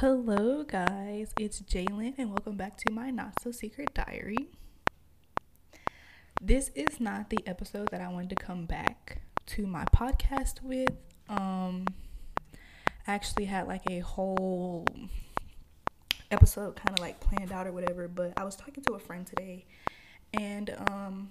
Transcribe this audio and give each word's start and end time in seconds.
Hello, 0.00 0.62
guys. 0.62 1.32
It's 1.40 1.62
Jaylynn, 1.62 2.18
and 2.18 2.28
welcome 2.28 2.54
back 2.54 2.76
to 2.84 2.92
my 2.92 3.08
not 3.08 3.40
so 3.42 3.50
secret 3.50 3.94
diary. 3.94 4.50
This 6.38 6.70
is 6.74 7.00
not 7.00 7.30
the 7.30 7.38
episode 7.46 7.88
that 7.92 8.02
I 8.02 8.08
wanted 8.08 8.28
to 8.28 8.36
come 8.36 8.66
back 8.66 9.22
to 9.46 9.66
my 9.66 9.86
podcast 9.96 10.60
with. 10.62 10.90
Um, 11.30 11.86
I 13.06 13.14
actually 13.14 13.46
had 13.46 13.66
like 13.68 13.90
a 13.90 14.00
whole 14.00 14.86
episode 16.30 16.76
kind 16.76 16.90
of 16.90 16.98
like 16.98 17.18
planned 17.18 17.50
out 17.50 17.66
or 17.66 17.72
whatever, 17.72 18.06
but 18.06 18.34
I 18.36 18.44
was 18.44 18.54
talking 18.54 18.84
to 18.84 18.92
a 18.92 18.98
friend 18.98 19.26
today, 19.26 19.64
and 20.34 20.76
um, 20.90 21.30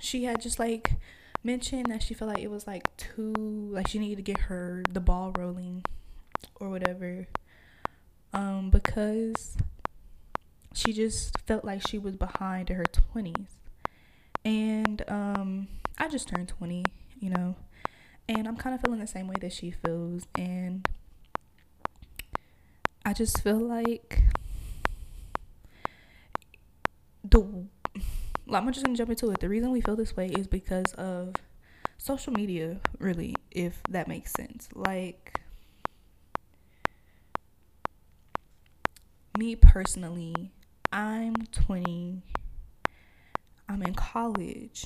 she 0.00 0.24
had 0.24 0.40
just 0.40 0.58
like 0.58 0.94
mentioned 1.44 1.86
that 1.92 2.02
she 2.02 2.12
felt 2.12 2.32
like 2.32 2.42
it 2.42 2.50
was 2.50 2.66
like 2.66 2.96
too 2.96 3.68
like 3.70 3.86
she 3.86 4.00
needed 4.00 4.16
to 4.16 4.22
get 4.22 4.40
her 4.40 4.82
the 4.90 4.98
ball 4.98 5.32
rolling 5.38 5.84
or 6.56 6.70
whatever 6.70 7.28
um, 8.34 8.68
because 8.68 9.56
she 10.74 10.92
just 10.92 11.38
felt 11.46 11.64
like 11.64 11.86
she 11.86 11.98
was 11.98 12.16
behind 12.16 12.68
in 12.68 12.76
her 12.76 12.84
20s. 12.84 13.46
And 14.44 15.02
um, 15.08 15.68
I 15.96 16.08
just 16.08 16.28
turned 16.28 16.48
20, 16.48 16.84
you 17.20 17.30
know, 17.30 17.54
and 18.28 18.46
I'm 18.46 18.56
kind 18.56 18.74
of 18.74 18.82
feeling 18.82 19.00
the 19.00 19.06
same 19.06 19.28
way 19.28 19.36
that 19.40 19.52
she 19.52 19.70
feels. 19.70 20.26
And 20.34 20.86
I 23.06 23.12
just 23.14 23.42
feel 23.42 23.58
like 23.58 24.22
the. 27.22 27.66
I'm 28.52 28.70
just 28.72 28.84
gonna 28.84 28.96
jump 28.96 29.08
into 29.08 29.30
it. 29.30 29.40
The 29.40 29.48
reason 29.48 29.70
we 29.70 29.80
feel 29.80 29.96
this 29.96 30.14
way 30.14 30.26
is 30.28 30.46
because 30.46 30.92
of 30.94 31.34
social 31.96 32.34
media, 32.34 32.78
really, 32.98 33.34
if 33.50 33.80
that 33.88 34.06
makes 34.06 34.32
sense. 34.32 34.68
Like, 34.74 35.40
me 39.44 39.56
personally, 39.56 40.50
I'm 40.90 41.34
20. 41.52 42.22
I'm 43.68 43.82
in 43.82 43.94
college. 43.94 44.84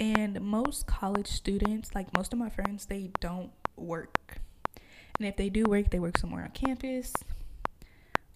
And 0.00 0.40
most 0.40 0.86
college 0.88 1.28
students, 1.28 1.94
like 1.94 2.12
most 2.16 2.32
of 2.32 2.38
my 2.40 2.48
friends, 2.48 2.86
they 2.86 3.10
don't 3.20 3.52
work. 3.76 4.38
And 5.18 5.28
if 5.28 5.36
they 5.36 5.50
do 5.50 5.64
work, 5.68 5.90
they 5.90 6.00
work 6.00 6.18
somewhere 6.18 6.42
on 6.42 6.50
campus. 6.50 7.12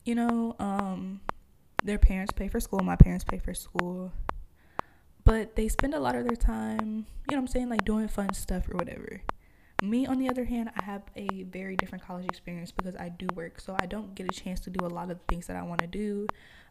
You 0.04 0.14
know, 0.14 0.54
um 0.60 1.20
their 1.82 1.98
parents 1.98 2.32
pay 2.32 2.46
for 2.46 2.60
school, 2.60 2.80
my 2.80 2.96
parents 2.96 3.24
pay 3.24 3.38
for 3.38 3.54
school. 3.54 4.12
But 5.24 5.56
they 5.56 5.66
spend 5.66 5.94
a 5.94 6.00
lot 6.00 6.14
of 6.14 6.24
their 6.26 6.36
time, 6.36 7.06
you 7.28 7.36
know 7.36 7.38
I'm 7.38 7.48
saying, 7.48 7.68
like 7.68 7.84
doing 7.84 8.06
fun 8.06 8.32
stuff 8.34 8.68
or 8.68 8.76
whatever. 8.76 9.20
Me, 9.80 10.06
on 10.06 10.18
the 10.18 10.28
other 10.28 10.44
hand, 10.44 10.70
I 10.76 10.82
have 10.82 11.02
a 11.14 11.44
very 11.44 11.76
different 11.76 12.04
college 12.04 12.24
experience 12.24 12.72
because 12.72 12.96
I 12.96 13.10
do 13.10 13.28
work, 13.34 13.60
so 13.60 13.76
I 13.78 13.86
don't 13.86 14.12
get 14.16 14.26
a 14.26 14.30
chance 14.30 14.58
to 14.60 14.70
do 14.70 14.84
a 14.84 14.88
lot 14.88 15.04
of 15.04 15.18
the 15.18 15.24
things 15.28 15.46
that 15.46 15.56
I 15.56 15.62
want 15.62 15.80
to 15.80 15.86
do. 15.86 16.26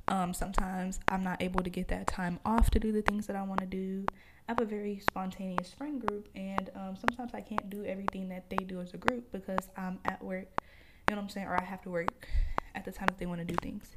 Um, 0.10 0.34
sometimes 0.34 1.00
I'm 1.08 1.24
not 1.24 1.42
able 1.42 1.64
to 1.64 1.70
get 1.70 1.88
that 1.88 2.08
time 2.08 2.40
off 2.46 2.70
to 2.72 2.80
do 2.80 2.92
the 2.92 3.02
things 3.02 3.26
that 3.28 3.38
I 3.38 3.44
want 3.44 3.62
to 3.62 3.66
do. 3.66 4.06
I 4.48 4.52
have 4.52 4.60
a 4.60 4.66
very 4.66 5.02
spontaneous 5.10 5.72
friend 5.72 6.06
group, 6.06 6.28
and 6.36 6.70
um, 6.76 6.98
sometimes 6.98 7.32
I 7.34 7.40
can't 7.40 7.70
do 7.70 7.86
everything 7.86 8.28
that 8.30 8.50
they 8.50 8.58
do 8.58 8.82
as 8.82 8.94
a 8.94 8.98
group 8.98 9.32
because 9.32 9.70
I'm 9.78 10.00
at 10.04 10.22
work, 10.22 10.48
you 11.08 11.16
know 11.16 11.22
what 11.22 11.24
I'm 11.24 11.30
saying, 11.30 11.48
or 11.48 11.58
I 11.58 11.64
have 11.64 11.82
to 11.84 11.90
work 11.90 12.28
at 12.76 12.84
the 12.84 12.92
time 12.92 13.08
that 13.08 13.20
they 13.20 13.26
want 13.26 13.40
to 13.40 13.46
do 13.46 13.56
things. 13.62 13.96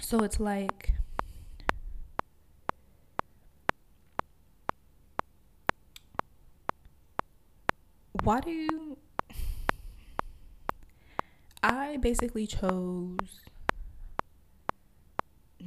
So 0.00 0.20
it's 0.20 0.40
like 0.40 0.94
why 8.28 8.40
do 8.40 8.50
you 8.50 8.98
I 11.62 11.96
basically 11.96 12.46
chose 12.46 13.40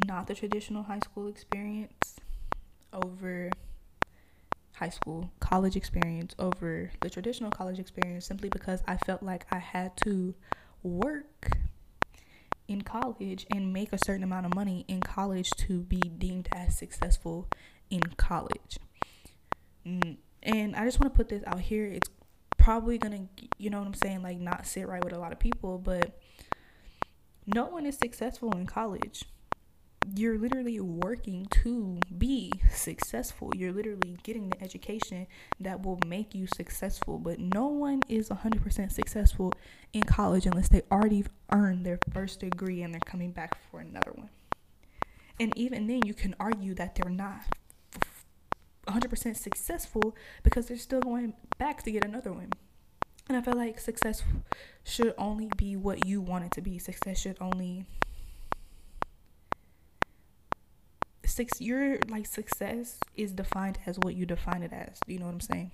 not 0.05 0.27
the 0.27 0.35
traditional 0.35 0.83
high 0.83 0.99
school 0.99 1.27
experience 1.27 2.17
over 2.93 3.49
high 4.73 4.89
school 4.89 5.31
college 5.39 5.75
experience 5.75 6.35
over 6.37 6.91
the 7.01 7.09
traditional 7.09 7.49
college 7.49 7.79
experience 7.79 8.27
simply 8.27 8.49
because 8.49 8.83
I 8.87 8.97
felt 8.97 9.23
like 9.23 9.47
I 9.49 9.57
had 9.57 9.97
to 10.03 10.35
work 10.83 11.57
in 12.67 12.83
college 12.83 13.47
and 13.49 13.73
make 13.73 13.91
a 13.91 13.97
certain 14.05 14.23
amount 14.23 14.45
of 14.45 14.53
money 14.53 14.85
in 14.87 15.01
college 15.01 15.49
to 15.65 15.79
be 15.79 15.99
deemed 15.99 16.47
as 16.51 16.77
successful 16.77 17.47
in 17.89 18.01
college. 18.17 18.77
Mm, 19.83 20.17
and 20.43 20.75
I 20.75 20.85
just 20.85 20.99
want 20.99 21.11
to 21.11 21.17
put 21.17 21.29
this 21.29 21.41
out 21.47 21.61
here. 21.61 21.85
It's 21.85 22.09
probably 22.61 22.99
gonna, 22.99 23.25
you 23.57 23.69
know 23.71 23.79
what 23.79 23.87
I'm 23.87 23.93
saying, 23.95 24.21
like 24.21 24.39
not 24.39 24.67
sit 24.67 24.87
right 24.87 25.03
with 25.03 25.13
a 25.13 25.19
lot 25.19 25.31
of 25.31 25.39
people, 25.39 25.79
but 25.79 26.19
no 27.47 27.65
one 27.65 27.87
is 27.87 27.97
successful 27.97 28.51
in 28.51 28.67
college. 28.67 29.25
You're 30.15 30.37
literally 30.37 30.79
working 30.79 31.47
to 31.63 31.99
be 32.17 32.51
successful. 32.71 33.51
You're 33.55 33.71
literally 33.71 34.17
getting 34.23 34.49
the 34.49 34.61
education 34.63 35.27
that 35.59 35.83
will 35.83 35.99
make 36.05 36.33
you 36.33 36.47
successful. 36.55 37.19
But 37.19 37.39
no 37.39 37.67
one 37.67 38.01
is 38.07 38.29
100% 38.29 38.91
successful 38.91 39.53
in 39.93 40.03
college 40.03 40.45
unless 40.45 40.69
they 40.69 40.81
already 40.91 41.25
earned 41.51 41.85
their 41.85 41.99
first 42.13 42.39
degree 42.39 42.81
and 42.81 42.93
they're 42.93 43.01
coming 43.05 43.31
back 43.31 43.57
for 43.69 43.79
another 43.79 44.11
one. 44.15 44.29
And 45.39 45.55
even 45.55 45.87
then, 45.87 46.01
you 46.05 46.13
can 46.13 46.35
argue 46.39 46.73
that 46.75 46.95
they're 46.95 47.11
not 47.11 47.41
100% 48.87 49.35
successful 49.35 50.15
because 50.43 50.67
they're 50.67 50.77
still 50.77 51.01
going 51.01 51.33
back 51.57 51.83
to 51.83 51.91
get 51.91 52.03
another 52.05 52.31
one. 52.31 52.51
And 53.27 53.37
I 53.37 53.41
feel 53.41 53.55
like 53.55 53.79
success 53.79 54.23
should 54.83 55.13
only 55.17 55.49
be 55.55 55.75
what 55.75 56.05
you 56.05 56.21
want 56.21 56.45
it 56.45 56.51
to 56.51 56.61
be. 56.61 56.79
Success 56.79 57.19
should 57.19 57.37
only 57.39 57.85
six 61.23 61.61
your 61.61 61.97
like 62.09 62.25
success 62.25 62.99
is 63.15 63.31
defined 63.31 63.79
as 63.85 63.97
what 63.99 64.15
you 64.15 64.25
define 64.25 64.63
it 64.63 64.73
as. 64.73 64.99
You 65.07 65.19
know 65.19 65.25
what 65.25 65.35
I'm 65.35 65.39
saying? 65.39 65.71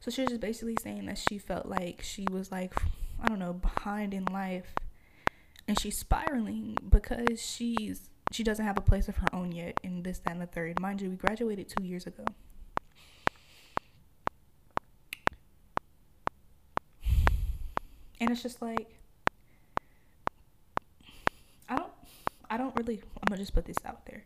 So 0.00 0.10
she 0.10 0.22
was 0.22 0.30
just 0.30 0.40
basically 0.40 0.76
saying 0.82 1.06
that 1.06 1.18
she 1.18 1.36
felt 1.36 1.66
like 1.66 2.00
she 2.02 2.26
was 2.30 2.50
like 2.50 2.72
I 3.22 3.28
don't 3.28 3.38
know, 3.38 3.52
behind 3.52 4.14
in 4.14 4.24
life 4.26 4.74
and 5.68 5.78
she's 5.78 5.98
spiraling 5.98 6.76
because 6.88 7.42
she's 7.42 8.08
she 8.32 8.42
doesn't 8.42 8.64
have 8.64 8.76
a 8.76 8.82
place 8.82 9.08
of 9.08 9.16
her 9.16 9.28
own 9.32 9.52
yet 9.52 9.78
in 9.82 10.02
this, 10.02 10.18
that, 10.20 10.32
and 10.32 10.40
the 10.40 10.46
third. 10.46 10.80
Mind 10.80 11.00
you, 11.00 11.10
we 11.10 11.16
graduated 11.16 11.68
two 11.68 11.84
years 11.84 12.06
ago. 12.06 12.24
And 18.20 18.30
it's 18.30 18.42
just 18.42 18.62
like 18.62 18.98
I 21.68 21.76
don't 21.76 21.92
I 22.48 22.56
don't 22.56 22.74
really 22.76 22.96
I'm 22.96 23.26
gonna 23.28 23.40
just 23.40 23.54
put 23.54 23.66
this 23.66 23.76
out 23.84 24.06
there. 24.06 24.22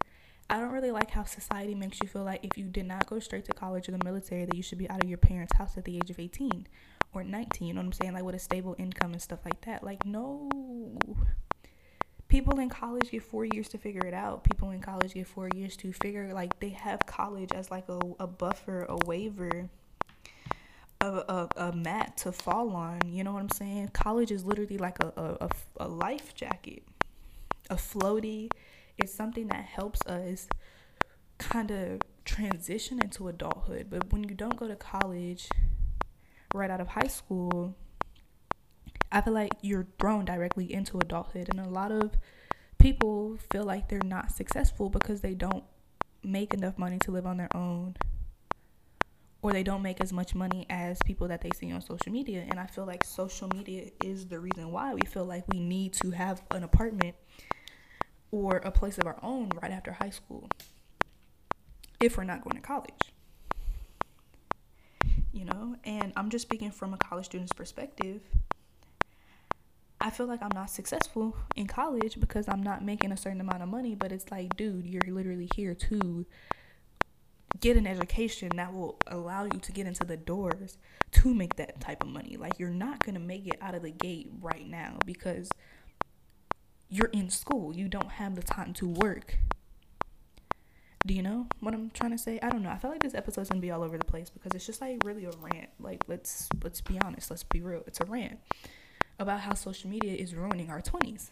I 0.49 0.59
don't 0.59 0.73
really 0.73 0.91
like 0.91 1.11
how 1.11 1.25
society 1.25 1.75
makes 1.75 1.99
you 2.03 2.09
feel 2.09 2.25
like 2.25 2.45
if 2.45 2.59
you 2.59 2.65
did 2.65 2.87
not 2.87 3.07
go 3.07 3.19
straight 3.21 3.45
to 3.47 3.53
college 3.53 3.89
or 3.89 3.93
the 3.93 4.05
military 4.05 4.45
that 4.45 4.57
you 4.57 4.63
should 4.63 4.79
be 4.79 4.89
out 4.91 5.03
of 5.03 5.09
your 5.09 5.19
parents' 5.19 5.57
house 5.57 5.77
at 5.77 5.85
the 5.85 5.97
age 5.97 6.11
of 6.11 6.19
18 6.19 6.67
or 7.13 7.25
19, 7.25 7.69
you 7.69 7.75
know 7.75 7.81
what 7.81 7.87
I'm 7.87 7.93
saying? 7.93 8.15
Like 8.15 8.25
with 8.25 8.35
a 8.35 8.39
stable 8.39 8.75
income 8.79 9.13
and 9.13 9.23
stuff 9.23 9.41
like 9.45 9.61
that. 9.63 9.85
Like 9.85 10.05
no 10.07 10.49
people 12.31 12.61
in 12.61 12.69
college 12.69 13.11
get 13.11 13.23
four 13.25 13.45
years 13.45 13.69
to 13.69 13.77
figure 13.77 14.07
it 14.07 14.15
out. 14.15 14.45
People 14.45 14.71
in 14.71 14.81
college 14.81 15.13
get 15.13 15.27
four 15.27 15.49
years 15.55 15.77
to 15.77 15.93
figure 15.93 16.33
like 16.33 16.59
they 16.61 16.71
have 16.71 17.05
college 17.05 17.53
as 17.53 17.71
like 17.71 17.89
a, 17.89 17.99
a 18.21 18.27
buffer, 18.27 18.87
a 18.89 18.97
waiver, 19.05 19.69
a, 21.01 21.07
a, 21.07 21.49
a 21.57 21.73
mat 21.73 22.17
to 22.19 22.33
fall 22.33 22.71
on. 22.71 23.01
You 23.05 23.25
know 23.25 23.33
what 23.33 23.43
I'm 23.43 23.51
saying? 23.51 23.91
College 23.93 24.31
is 24.31 24.45
literally 24.45 24.79
like 24.79 24.99
a, 25.01 25.39
a, 25.41 25.51
a 25.79 25.89
life 25.89 26.35
jacket, 26.35 26.85
a 27.69 27.75
floaty. 27.75 28.51
It's 28.97 29.13
something 29.13 29.49
that 29.49 29.65
helps 29.65 30.01
us 30.07 30.47
kind 31.39 31.73
of 31.73 32.01
transition 32.25 33.03
into 33.03 33.27
adulthood. 33.27 33.89
But 33.91 34.13
when 34.13 34.23
you 34.23 34.37
don't 34.37 34.57
go 34.57 34.69
to 34.69 34.77
college 34.77 35.49
right 36.55 36.71
out 36.71 36.81
of 36.81 36.89
high 36.89 37.09
school, 37.09 37.75
I 39.13 39.21
feel 39.21 39.33
like 39.33 39.53
you're 39.63 39.87
thrown 39.99 40.25
directly 40.25 40.73
into 40.73 40.99
adulthood, 40.99 41.49
and 41.49 41.61
a 41.61 41.69
lot 41.69 41.91
of 41.93 42.13
people 42.79 43.39
feel 43.53 43.65
like 43.65 43.89
they're 43.89 44.01
not 44.05 44.31
successful 44.31 44.89
because 44.89 45.21
they 45.21 45.35
don't 45.35 45.65
make 46.23 46.55
enough 46.55 46.79
money 46.79 46.99
to 47.01 47.11
live 47.11 47.27
on 47.27 47.37
their 47.37 47.55
own 47.55 47.97
or 49.43 49.53
they 49.53 49.63
don't 49.63 49.83
make 49.83 50.01
as 50.01 50.13
much 50.13 50.35
money 50.35 50.67
as 50.69 50.99
people 51.05 51.29
that 51.29 51.41
they 51.41 51.51
see 51.55 51.73
on 51.73 51.81
social 51.81 52.13
media. 52.13 52.45
And 52.49 52.61
I 52.61 52.67
feel 52.67 52.85
like 52.85 53.05
social 53.05 53.49
media 53.49 53.91
is 54.05 54.27
the 54.27 54.39
reason 54.39 54.71
why 54.71 54.95
we 54.95 55.03
feel 55.03 55.25
like 55.25 55.45
we 55.49 55.61
need 55.61 55.95
to 55.95 56.11
have 56.11 56.43
an 56.51 56.63
apartment 56.63 57.15
or 58.31 58.57
a 58.59 58.71
place 58.71 58.99
of 58.99 59.07
our 59.07 59.19
own 59.23 59.51
right 59.63 59.73
after 59.73 59.93
high 59.93 60.11
school 60.11 60.49
if 62.01 62.17
we're 62.17 62.25
not 62.25 62.45
going 62.45 62.57
to 62.57 62.63
college. 62.63 63.15
You 65.33 65.47
know, 65.47 65.77
and 65.85 66.13
I'm 66.17 66.29
just 66.29 66.43
speaking 66.43 66.71
from 66.71 66.93
a 66.93 66.99
college 66.99 67.27
student's 67.27 67.53
perspective 67.53 68.21
I 70.01 70.09
feel 70.09 70.27
like 70.27 70.43
I'm 70.43 70.55
not 70.55 70.71
successful 70.71 71.37
in 71.57 71.67
college 71.67 72.19
because 72.19 72.49
I'm 72.49 72.63
not 72.63 72.83
making 72.83 73.13
a 73.13 73.17
certain 73.19 73.41
amount 73.41 73.63
of 73.63 73.69
money, 73.69 73.95
but 73.95 74.13
it's 74.13 74.31
like, 74.31 74.57
dude, 74.57 74.87
you're 74.87 75.03
literally 75.15 75.49
here 75.55 75.75
to 75.75 76.25
get 77.61 77.77
an 77.77 77.87
education 77.87 78.51
that 78.55 78.73
will 78.73 78.99
allow 79.09 79.45
you 79.45 79.59
to 79.61 79.73
get 79.73 79.87
into 79.87 80.05
the 80.05 80.17
doors 80.17 80.79
to 81.13 81.35
make 81.35 81.57
that 81.57 81.81
type 81.81 82.03
of 82.03 82.09
money. 82.09 82.39
Like 82.39 82.59
you're 82.59 82.71
not 82.71 83.05
going 83.05 83.15
to 83.15 83.21
make 83.21 83.47
it 83.47 83.59
out 83.61 83.75
of 83.75 83.83
the 83.83 83.91
gate 83.91 84.31
right 84.41 84.67
now 84.67 84.97
because 85.05 85.51
you're 86.89 87.11
in 87.13 87.29
school. 87.29 87.77
You 87.77 87.87
don't 87.87 88.13
have 88.13 88.37
the 88.37 88.43
time 88.43 88.73
to 88.75 88.89
work. 88.89 89.37
Do 91.07 91.13
you 91.13 91.23
know 91.23 91.47
what 91.61 91.75
I'm 91.75 91.91
trying 91.91 92.13
to 92.13 92.19
say? 92.19 92.39
I 92.43 92.49
don't 92.49 92.63
know. 92.63 92.71
I 92.71 92.79
feel 92.79 92.91
like 92.91 93.03
this 93.03 93.15
episode's 93.15 93.51
gonna 93.51 93.61
be 93.61 93.71
all 93.71 93.83
over 93.83 93.99
the 93.99 94.05
place 94.05 94.31
because 94.31 94.53
it's 94.55 94.67
just 94.67 94.81
like 94.81 95.03
really 95.05 95.25
a 95.25 95.31
rant. 95.41 95.71
Like 95.79 96.05
let's 96.09 96.49
let's 96.63 96.81
be 96.83 96.99
honest, 97.03 97.31
let's 97.31 97.43
be 97.43 97.63
real. 97.63 97.83
It's 97.87 98.01
a 98.01 98.05
rant 98.05 98.39
about 99.21 99.41
how 99.41 99.55
social 99.55 99.89
media 99.89 100.15
is 100.15 100.35
ruining 100.35 100.71
our 100.71 100.81
twenties. 100.81 101.31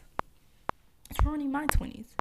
It's 1.11 1.25
ruining 1.25 1.51
my 1.51 1.67
twenties. 1.67 2.15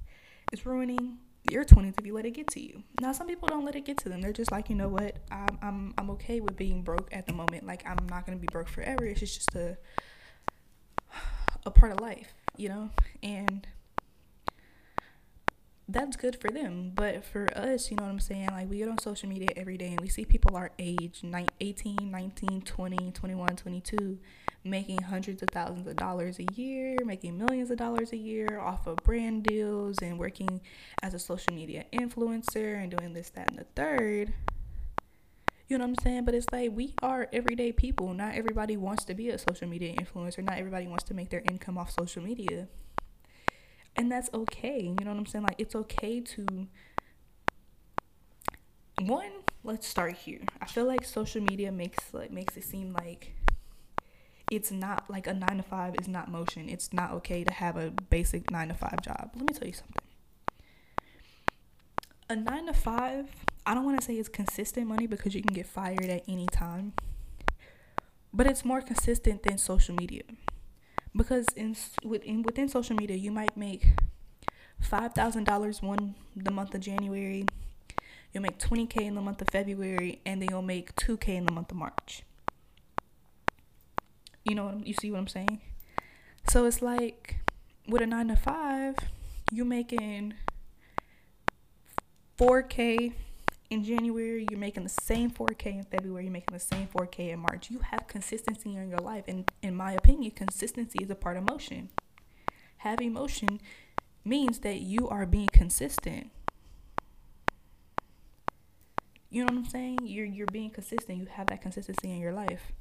It's 0.52 0.66
ruining 0.66 1.18
your 1.52 1.64
20s 1.64 1.94
if 1.98 2.06
you 2.06 2.14
let 2.14 2.26
it 2.26 2.32
get 2.32 2.48
to 2.48 2.60
you. 2.60 2.84
Now, 3.00 3.12
some 3.12 3.28
people 3.28 3.48
don't 3.48 3.64
let 3.64 3.76
it 3.76 3.86
get 3.86 3.98
to 4.00 4.10
them. 4.10 4.22
They're 4.22 4.34
just 4.34 4.52
like, 4.52 4.70
you 4.70 4.76
know 4.76 4.90
what? 4.90 5.18
I'm 5.32 5.58
I'm 5.62 5.94
I'm 5.98 6.10
okay 6.12 6.40
with 6.40 6.58
being 6.58 6.82
broke 6.82 7.10
at 7.12 7.26
the 7.28 7.34
moment. 7.34 7.66
Like 7.66 7.86
I'm 7.86 8.08
not 8.10 8.26
gonna 8.26 8.38
be 8.38 8.48
broke 8.52 8.68
forever. 8.68 9.06
It's 9.06 9.20
just 9.20 9.36
just 9.36 9.56
a 9.56 9.78
a 11.66 11.72
part 11.72 11.92
of 11.92 12.00
life, 12.00 12.34
you 12.56 12.70
know. 12.70 12.90
And 13.22 13.68
that's 15.88 16.18
good 16.18 16.40
for 16.40 16.50
them. 16.50 16.92
But 16.94 17.24
for 17.24 17.48
us, 17.58 17.90
you 17.90 17.98
know 17.98 18.04
what 18.04 18.10
I'm 18.10 18.20
saying? 18.20 18.50
Like, 18.52 18.70
we 18.70 18.78
get 18.78 18.90
on 18.90 18.98
social 19.00 19.30
media 19.30 19.50
every 19.56 19.78
day 19.78 19.88
and 19.88 20.02
we 20.02 20.10
see 20.10 20.26
people 20.26 20.56
our 20.56 20.72
age 20.80 21.22
18, 21.62 22.12
19, 22.12 22.62
20, 22.62 23.12
21, 23.12 23.56
22 23.56 24.20
making 24.70 25.02
hundreds 25.02 25.42
of 25.42 25.50
thousands 25.50 25.88
of 25.88 25.96
dollars 25.96 26.40
a 26.40 26.46
year, 26.54 26.98
making 27.06 27.38
millions 27.38 27.72
of 27.72 27.78
dollars 27.78 28.14
a 28.14 28.18
year 28.18 28.60
off 28.60 28.88
of 28.88 28.98
brand 28.98 29.44
deals 29.44 29.98
and 30.02 30.20
working 30.20 30.62
as 31.04 31.14
a 31.14 31.20
social 31.20 31.54
media 31.54 31.86
influencer 31.94 32.82
and 32.82 32.92
doing 32.92 33.14
this, 33.14 33.30
that, 33.32 33.50
and 33.50 33.60
the 33.60 33.66
third. 33.76 34.34
You 35.68 35.78
know 35.78 35.84
what 35.84 35.90
I'm 35.90 36.04
saying? 36.04 36.26
But 36.26 36.34
it's 36.34 36.48
like 36.52 36.72
we 36.74 36.94
are 37.02 37.28
everyday 37.34 37.72
people. 37.72 38.14
Not 38.14 38.36
everybody 38.36 38.78
wants 38.78 39.04
to 39.06 39.14
be 39.14 39.30
a 39.30 39.38
social 39.38 39.68
media 39.68 39.96
influencer. 39.96 40.44
Not 40.44 40.58
everybody 40.58 40.88
wants 40.88 41.04
to 41.06 41.14
make 41.14 41.30
their 41.30 41.44
income 41.50 41.78
off 41.78 41.92
social 41.92 42.24
media 42.24 42.68
and 43.98 44.12
that's 44.12 44.30
okay 44.34 44.82
you 44.82 45.06
know 45.06 45.12
what 45.12 45.18
i'm 45.18 45.26
saying 45.26 45.44
like 45.44 45.56
it's 45.58 45.76
okay 45.76 46.22
to 46.22 46.46
one 49.02 49.32
let's 49.64 49.88
start 49.88 50.14
here 50.14 50.40
i 50.62 50.66
feel 50.66 50.86
like 50.86 51.04
social 51.04 51.42
media 51.42 51.72
makes 51.72 52.14
like 52.14 52.32
makes 52.32 52.56
it 52.56 52.64
seem 52.64 52.94
like 52.94 53.34
it's 54.52 54.72
not 54.72 55.10
like 55.10 55.28
a 55.28 55.34
nine 55.34 55.58
to 55.58 55.64
five 55.64 55.96
is 56.00 56.08
not 56.08 56.30
motion. 56.30 56.70
It's 56.70 56.94
not 56.94 57.12
okay 57.14 57.44
to 57.44 57.54
have 57.54 57.78
a 57.78 57.92
basic 58.10 58.50
nine 58.52 58.70
to 58.70 58.74
five 58.74 59.02
job. 59.02 59.32
Let 59.36 59.44
me 59.44 59.54
tell 59.54 59.68
you 59.68 59.74
something. 59.74 60.04
A 62.30 62.36
nine 62.36 62.66
to 62.68 62.74
five 62.74 63.28
i 63.66 63.74
don't 63.74 63.84
want 63.84 64.00
to 64.00 64.06
say 64.06 64.14
it's 64.14 64.30
consistent 64.30 64.88
money 64.88 65.08
because 65.08 65.36
you 65.36 65.42
can 65.42 65.54
get 65.54 65.66
fired 65.66 66.06
at 66.06 66.24
any 66.26 66.46
time 66.48 66.94
but 68.34 68.46
it's 68.46 68.64
more 68.64 68.82
consistent 68.82 69.44
than 69.44 69.58
social 69.58 69.96
media. 69.96 70.24
Because 71.16 71.48
in 71.56 71.76
within 72.04 72.44
within 72.44 72.70
social 72.70 72.96
media 72.96 73.16
you 73.16 73.32
might 73.32 73.58
make 73.58 73.88
five 74.80 75.14
thousand 75.14 75.46
dollars 75.46 75.82
one 75.82 76.14
the 76.36 76.52
month 76.52 76.76
of 76.76 76.82
January, 76.82 77.46
you'll 78.32 78.44
make 78.44 78.60
twenty 78.60 78.86
k 78.86 79.06
in 79.06 79.16
the 79.16 79.22
month 79.22 79.42
of 79.42 79.48
February, 79.50 80.22
and 80.26 80.42
then 80.42 80.50
you'll 80.52 80.62
make 80.62 80.96
two 80.96 81.18
k 81.18 81.36
in 81.36 81.46
the 81.46 81.52
month 81.52 81.72
of 81.72 81.78
March. 81.78 82.24
You 84.48 84.56
know, 84.56 84.82
you 84.84 84.94
see 84.94 85.12
what 85.12 85.20
I'm 85.20 85.28
saying? 85.28 85.62
So 86.50 86.66
it's 86.66 86.82
like 86.82 87.40
with 87.88 88.02
a 88.02 88.06
nine 88.06 88.30
to 88.30 88.36
five, 88.36 88.96
you're 89.52 89.66
making 89.66 90.34
four 92.38 92.62
k 92.62 93.14
in 93.70 93.84
January, 93.84 94.48
you're 94.50 94.60
making 94.60 94.84
the 94.84 94.90
same 94.90 95.30
4K 95.30 95.66
in 95.78 95.84
February, 95.84 96.24
you're 96.24 96.32
making 96.32 96.54
the 96.54 96.60
same 96.60 96.88
4K 96.88 97.32
in 97.34 97.40
March. 97.40 97.70
You 97.70 97.80
have 97.80 98.08
consistency 98.08 98.76
in 98.76 98.90
your 98.90 99.00
life. 99.00 99.26
And 99.28 99.50
in 99.62 99.76
my 99.76 99.94
opinion, 99.94 100.32
consistency 100.32 101.00
is 101.02 101.10
a 101.10 101.16
part 101.16 101.38
of 101.38 101.50
motion. 101.50 101.90
Having 102.78 103.14
motion 103.14 103.60
means 104.24 104.60
that 104.60 104.82
you 104.82 105.08
are 105.10 105.26
being 105.26 105.50
consistent. 105.52 106.30
You 109.30 109.42
know 109.42 109.54
what 109.54 109.66
I'm 109.66 109.70
saying? 109.70 110.00
You're 110.04 110.26
you're 110.26 110.48
being 110.48 110.70
consistent. 110.70 111.18
You 111.18 111.26
have 111.26 111.48
that 111.48 111.62
consistency 111.62 112.10
in 112.10 112.20
your 112.20 112.32
life. 112.32 112.72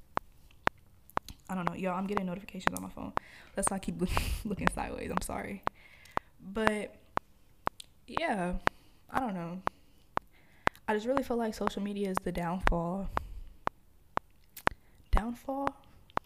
I 1.49 1.55
don't 1.55 1.65
know, 1.65 1.75
y'all. 1.75 1.97
I'm 1.97 2.07
getting 2.07 2.27
notifications 2.27 2.75
on 2.77 2.83
my 2.83 2.89
phone. 2.89 3.13
Let's 3.57 3.71
not 3.71 3.83
keep 3.83 4.01
looking 4.45 4.69
sideways. 4.75 5.11
I'm 5.11 5.23
sorry, 5.23 5.63
but 6.41 6.95
yeah, 8.07 8.55
I 9.11 9.21
don't 9.21 9.35
know. 9.35 9.61
I 10.89 10.95
just 10.95 11.07
really 11.07 11.23
feel 11.23 11.37
like 11.37 11.55
social 11.55 11.83
media 11.83 12.11
is 12.11 12.17
the 12.23 12.33
downfall. 12.33 13.09
Downfall? 15.11 15.69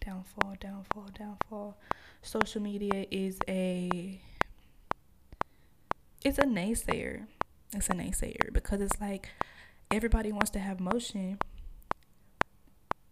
Downfall, 0.04 0.56
downfall, 0.60 1.06
downfall. 1.18 1.76
Social 2.22 2.60
media 2.60 3.06
is 3.10 3.38
a 3.48 4.20
it's 6.24 6.38
a 6.38 6.44
naysayer. 6.44 7.26
It's 7.72 7.88
a 7.88 7.92
naysayer 7.92 8.52
because 8.52 8.80
it's 8.80 9.00
like 9.00 9.30
everybody 9.90 10.32
wants 10.32 10.50
to 10.50 10.58
have 10.58 10.80
motion 10.80 11.38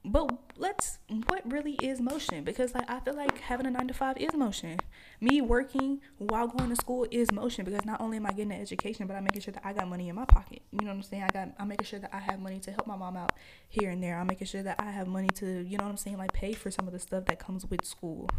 but 0.09 0.39
let's 0.57 0.99
what 1.27 1.43
really 1.51 1.75
is 1.83 2.01
motion? 2.01 2.43
Because 2.43 2.75
like 2.75 2.89
i 2.89 2.99
feel 3.01 3.15
like 3.15 3.39
having 3.41 3.67
a 3.67 3.71
nine 3.71 3.89
to 3.89 3.95
five 3.95 4.17
is 4.17 4.35
motion. 4.35 4.79
Me 5.21 5.41
working 5.41 6.01
while 6.17 6.47
going 6.47 6.71
to 6.71 6.77
school 6.77 7.07
is 7.11 7.31
motion 7.31 7.65
because 7.65 7.85
not 7.85 8.01
only 8.01 8.17
am 8.17 8.27
i 8.27 8.31
getting 8.31 8.53
an 8.53 8.61
education 8.61 9.07
but 9.07 9.17
i'm 9.17 9.25
making 9.25 9.43
sure 9.43 9.53
that 9.53 9.65
i 9.65 9.73
got 9.73 9.89
money 9.89 10.09
in 10.09 10.15
my 10.15 10.25
pocket. 10.25 10.63
You 10.73 10.81
know 10.81 10.87
what 10.87 10.97
i'm 10.97 11.03
saying? 11.03 11.25
I 11.25 11.29
got 11.29 11.49
i'm 11.59 11.69
making 11.69 11.87
sure 11.87 11.99
that 11.99 12.15
i 12.15 12.19
have 12.19 12.41
money 12.41 12.59
to 12.61 12.71
help 12.71 12.87
my 12.87 12.97
mom 12.97 13.17
out 13.17 13.33
here 13.69 13.91
and 13.91 14.03
there. 14.03 14.19
I'm 14.19 14.27
making 14.27 14.47
sure 14.47 14.63
that 14.63 14.81
i 14.81 14.91
have 14.91 15.09
money 15.09 15.29
to 15.37 15.47
you 15.47 15.77
know 15.77 15.85
what 15.85 15.91
i'm 15.91 15.97
saying 15.97 16.17
like 16.17 16.33
pay 16.33 16.53
for 16.53 16.71
some 16.71 16.87
of 16.87 16.93
the 16.93 16.99
stuff 17.01 17.27
that 17.27 17.39
comes 17.39 17.67
with 17.67 17.85
school. 17.85 18.31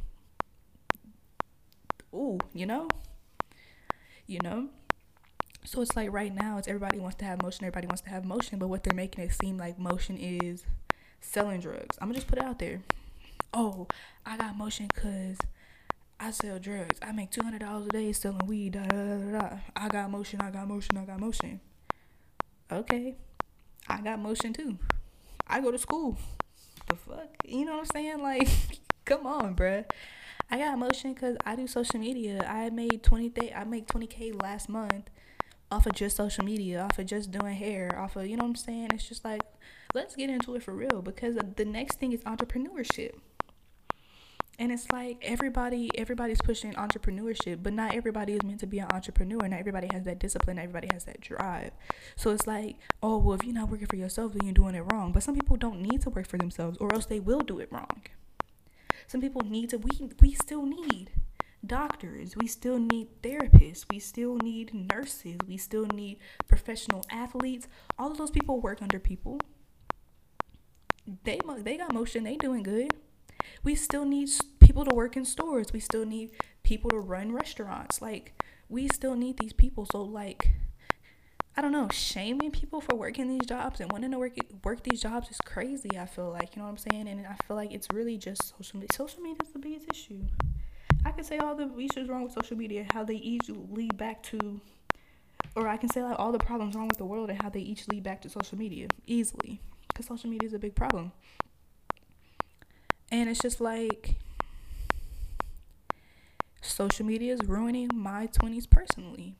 Ooh 2.13 2.39
you 2.53 2.65
know? 2.65 2.87
You 4.25 4.39
know? 4.43 4.69
So 5.65 5.81
it's 5.81 5.95
like 5.95 6.11
right 6.11 6.33
now 6.33 6.57
it's 6.57 6.67
everybody 6.67 6.99
wants 6.99 7.17
to 7.17 7.25
have 7.25 7.41
motion 7.43 7.65
everybody 7.65 7.87
wants 7.87 8.01
to 8.01 8.09
have 8.09 8.25
motion 8.25 8.57
but 8.57 8.69
what 8.69 8.83
they're 8.83 8.95
making 8.95 9.23
it 9.23 9.33
seem 9.33 9.57
like 9.57 9.77
motion 9.77 10.17
is 10.17 10.63
selling 11.21 11.59
drugs. 11.61 11.97
I'm 12.01 12.07
gonna 12.07 12.15
just 12.15 12.27
put 12.27 12.39
it 12.39 12.45
out 12.45 12.59
there. 12.59 12.81
Oh, 13.53 13.87
I 14.25 14.37
got 14.37 14.57
motion 14.57 14.87
because 14.93 15.37
I 16.19 16.31
sell 16.31 16.59
drugs. 16.59 16.99
I 17.01 17.11
make 17.11 17.31
two 17.31 17.41
hundred 17.41 17.61
dollars 17.61 17.87
a 17.87 17.89
day 17.89 18.11
selling 18.13 18.45
weed. 18.47 18.73
Da, 18.73 18.83
da, 18.83 18.97
da, 18.97 19.39
da. 19.39 19.57
I 19.75 19.87
got 19.89 20.11
motion. 20.11 20.41
I 20.41 20.51
got 20.51 20.67
motion. 20.67 20.97
I 20.97 21.05
got 21.05 21.19
motion. 21.19 21.59
Okay, 22.71 23.15
I 23.87 24.01
got 24.01 24.19
motion 24.19 24.53
too. 24.53 24.77
I 25.47 25.61
go 25.61 25.71
to 25.71 25.77
school. 25.77 26.17
The 26.87 26.95
fuck, 26.95 27.29
you 27.45 27.65
know 27.65 27.73
what 27.73 27.79
I'm 27.81 27.85
saying? 27.87 28.21
Like, 28.21 28.47
come 29.05 29.25
on, 29.27 29.55
bruh. 29.55 29.85
I 30.51 30.57
got 30.57 30.77
motion 30.79 31.13
because 31.13 31.37
I 31.45 31.55
do 31.55 31.67
social 31.67 31.99
media. 31.99 32.45
I 32.47 32.69
made 32.69 33.03
twenty. 33.03 33.29
Th- 33.29 33.53
I 33.55 33.63
make 33.63 33.87
twenty 33.87 34.07
k 34.07 34.31
last 34.31 34.69
month 34.69 35.09
off 35.71 35.85
of 35.85 35.93
just 35.93 36.17
social 36.17 36.43
media, 36.43 36.81
off 36.81 36.99
of 36.99 37.05
just 37.05 37.31
doing 37.31 37.55
hair, 37.55 37.97
off 37.99 38.15
of 38.15 38.27
you 38.27 38.37
know 38.37 38.43
what 38.43 38.49
I'm 38.49 38.55
saying. 38.55 38.89
It's 38.93 39.07
just 39.07 39.23
like 39.25 39.43
let's 39.93 40.15
get 40.15 40.29
into 40.29 40.55
it 40.55 40.63
for 40.63 40.73
real 40.73 41.01
because 41.01 41.35
the 41.55 41.65
next 41.65 41.99
thing 41.99 42.13
is 42.13 42.21
entrepreneurship. 42.21 43.13
And 44.59 44.73
it's 44.73 44.91
like 44.91 45.19
everybody 45.21 45.89
everybody's 45.97 46.41
pushing 46.41 46.73
entrepreneurship, 46.73 47.63
but 47.63 47.71
not 47.71 47.95
everybody 47.95 48.33
is 48.33 48.43
meant 48.43 48.59
to 48.59 48.67
be 48.67 48.79
an 48.79 48.87
entrepreneur. 48.91 49.47
Not 49.47 49.57
everybody 49.57 49.87
has 49.93 50.03
that 50.03 50.19
discipline, 50.19 50.59
everybody 50.59 50.89
has 50.91 51.05
that 51.05 51.21
drive. 51.21 51.71
So 52.17 52.31
it's 52.31 52.45
like, 52.45 52.75
oh 53.01 53.17
well 53.17 53.35
if 53.35 53.45
you're 53.45 53.53
not 53.53 53.69
working 53.69 53.87
for 53.87 53.95
yourself, 53.95 54.33
then 54.33 54.45
you're 54.45 54.53
doing 54.53 54.75
it 54.75 54.83
wrong. 54.91 55.13
But 55.13 55.23
some 55.23 55.33
people 55.33 55.55
don't 55.55 55.81
need 55.81 56.01
to 56.01 56.09
work 56.09 56.27
for 56.27 56.37
themselves 56.37 56.77
or 56.79 56.93
else 56.93 57.05
they 57.05 57.21
will 57.21 57.39
do 57.39 57.59
it 57.59 57.71
wrong. 57.71 58.01
Some 59.07 59.21
people 59.21 59.41
need 59.41 59.69
to 59.69 59.77
we 59.77 60.09
we 60.19 60.33
still 60.33 60.65
need 60.65 61.11
doctors, 61.65 62.35
we 62.35 62.47
still 62.47 62.79
need 62.79 63.07
therapists, 63.21 63.85
we 63.89 63.99
still 63.99 64.35
need 64.35 64.73
nurses, 64.93 65.37
we 65.47 65.55
still 65.55 65.85
need 65.85 66.17
professional 66.49 67.05
athletes. 67.09 67.67
All 67.97 68.11
of 68.11 68.17
those 68.17 68.31
people 68.31 68.59
work 68.59 68.81
under 68.81 68.99
people 68.99 69.39
they 71.23 71.39
they 71.59 71.77
got 71.77 71.93
motion. 71.93 72.23
They 72.23 72.35
doing 72.35 72.63
good. 72.63 72.93
We 73.63 73.75
still 73.75 74.05
need 74.05 74.29
people 74.59 74.85
to 74.85 74.95
work 74.95 75.17
in 75.17 75.25
stores. 75.25 75.73
We 75.73 75.79
still 75.79 76.05
need 76.05 76.31
people 76.63 76.89
to 76.91 76.99
run 76.99 77.31
restaurants. 77.31 78.01
Like 78.01 78.41
we 78.67 78.87
still 78.87 79.15
need 79.15 79.37
these 79.37 79.53
people. 79.53 79.87
So 79.91 80.01
like 80.01 80.49
I 81.57 81.61
don't 81.61 81.71
know, 81.71 81.89
shaming 81.91 82.51
people 82.51 82.79
for 82.79 82.95
working 82.95 83.27
these 83.27 83.47
jobs 83.47 83.81
and 83.81 83.91
wanting 83.91 84.11
to 84.11 84.19
work 84.19 84.33
work 84.63 84.83
these 84.83 85.01
jobs 85.01 85.29
is 85.29 85.37
crazy. 85.43 85.97
I 85.97 86.05
feel 86.05 86.29
like 86.31 86.55
you 86.55 86.61
know 86.61 86.65
what 86.65 86.71
I'm 86.71 86.77
saying, 86.77 87.07
and 87.07 87.25
I 87.27 87.35
feel 87.47 87.57
like 87.57 87.73
it's 87.73 87.87
really 87.91 88.17
just 88.17 88.55
social 88.57 88.79
media. 88.79 88.95
Social 88.95 89.21
media 89.21 89.39
is 89.43 89.51
the 89.51 89.59
biggest 89.59 89.87
issue. 89.91 90.21
I 91.05 91.11
can 91.11 91.23
say 91.23 91.37
all 91.37 91.55
the 91.55 91.69
issues 91.79 92.09
wrong 92.09 92.23
with 92.23 92.33
social 92.33 92.57
media, 92.57 92.85
how 92.93 93.03
they 93.03 93.15
each 93.15 93.49
lead 93.49 93.97
back 93.97 94.21
to, 94.23 94.61
or 95.55 95.67
I 95.67 95.77
can 95.77 95.89
say 95.89 96.03
like 96.03 96.19
all 96.19 96.31
the 96.31 96.39
problems 96.39 96.75
wrong 96.75 96.87
with 96.87 96.97
the 96.97 97.05
world 97.05 97.29
and 97.29 97.41
how 97.41 97.49
they 97.49 97.61
each 97.61 97.87
lead 97.87 98.03
back 98.03 98.21
to 98.21 98.29
social 98.29 98.57
media 98.57 98.87
easily 99.07 99.61
because 99.99 100.07
social 100.07 100.29
media 100.29 100.47
is 100.47 100.53
a 100.53 100.59
big 100.59 100.75
problem. 100.75 101.11
And 103.11 103.29
it's 103.29 103.39
just 103.39 103.59
like 103.59 104.15
social 106.61 107.05
media 107.05 107.33
is 107.33 107.39
ruining 107.47 107.89
my 107.93 108.27
20s 108.27 108.65
personally. 108.65 109.35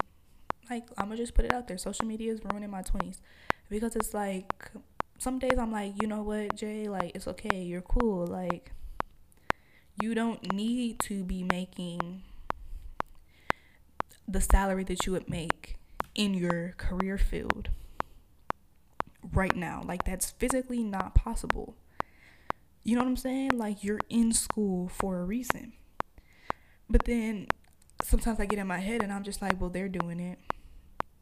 Like, 0.70 0.86
I'm 0.98 1.06
gonna 1.08 1.18
just 1.18 1.34
put 1.36 1.46
it 1.46 1.54
out 1.54 1.68
there 1.68 1.78
social 1.78 2.06
media 2.06 2.34
is 2.34 2.42
ruining 2.52 2.70
my 2.72 2.82
20s. 2.84 3.22
because 3.70 3.96
it's 3.96 4.14
like 4.14 4.72
some 5.20 5.40
days 5.40 5.58
I'm 5.60 5.72
like, 5.72 6.02
you 6.02 6.08
know 6.08 6.24
what, 6.24 6.56
Jay, 6.56 6.88
like 6.90 7.14
it's 7.16 7.28
okay, 7.28 7.62
you're 7.64 7.82
cool. 7.82 8.28
Like 8.28 8.72
you 10.02 10.16
don't 10.16 10.54
need 10.54 11.00
to 11.00 11.24
be 11.24 11.44
making 11.44 12.24
the 14.28 14.42
salary 14.42 14.84
that 14.86 15.06
you 15.06 15.12
would 15.12 15.30
make 15.30 15.78
in 16.16 16.34
your 16.34 16.74
career 16.78 17.18
field 17.18 17.70
right 19.34 19.56
now. 19.56 19.82
Like 19.86 20.04
that's 20.04 20.32
physically 20.32 20.84
not 20.84 21.16
possible. 21.16 21.76
You 22.84 22.96
know 22.96 23.02
what 23.02 23.10
I'm 23.10 23.18
saying? 23.18 23.52
Like 23.58 23.84
you're 23.84 24.00
in 24.10 24.34
school 24.34 24.88
for 24.88 25.20
a 25.20 25.26
reason. 25.26 25.74
But 26.90 27.06
then 27.06 27.48
sometimes 28.04 28.40
I 28.40 28.46
get 28.46 28.60
in 28.60 28.68
my 28.68 28.80
head 28.80 29.04
and 29.04 29.12
I'm 29.12 29.24
just 29.24 29.42
like, 29.42 29.60
well, 29.60 29.70
they're 29.70 29.90
doing 29.90 30.20
it. 30.20 30.40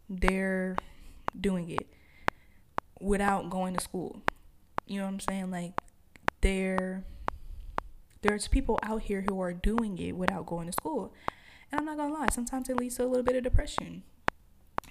They're 0.10 0.78
doing 1.40 1.70
it 1.70 1.88
without 3.00 3.50
going 3.50 3.76
to 3.76 3.84
school. 3.84 4.22
You 4.86 5.00
know 5.00 5.06
what 5.06 5.14
I'm 5.14 5.20
saying? 5.20 5.52
Like 5.52 5.74
there 6.42 7.04
there's 8.22 8.48
people 8.48 8.80
out 8.84 9.04
here 9.04 9.24
who 9.28 9.40
are 9.42 9.54
doing 9.54 9.98
it 9.98 10.14
without 10.14 10.46
going 10.46 10.68
to 10.68 10.74
school. 10.74 11.14
And 11.72 11.80
I'm 11.80 11.86
not 11.86 11.98
gonna 11.98 12.14
lie, 12.14 12.28
sometimes 12.32 12.70
it 12.70 12.78
leads 12.78 12.96
to 12.98 13.04
a 13.04 13.08
little 13.08 13.24
bit 13.24 13.36
of 13.36 13.44
depression. 13.44 14.04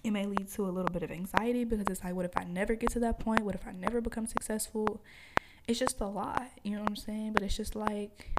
It 0.07 0.13
may 0.13 0.25
lead 0.25 0.47
to 0.53 0.63
a 0.63 0.71
little 0.71 0.93
bit 0.93 1.03
of 1.03 1.11
anxiety 1.11 1.65
because 1.65 1.85
it's 1.89 2.05
like, 2.05 2.15
what 2.15 2.25
if 2.25 2.37
I 2.37 2.45
never 2.45 2.77
get 2.77 2.91
to 2.91 3.01
that 3.01 3.19
point? 3.19 3.41
What 3.41 3.57
if 3.57 3.67
I 3.67 3.73
never 3.73 4.01
become 4.01 4.29
successful? 4.29 5.03
It's 5.67 5.81
just 5.81 6.01
a 6.01 6.07
lot, 6.07 6.49
you 6.63 6.77
know 6.77 6.83
what 6.83 6.91
I'm 6.91 6.97
saying? 6.97 7.33
But 7.33 7.43
it's 7.43 7.57
just 7.57 7.75
like, 7.75 8.31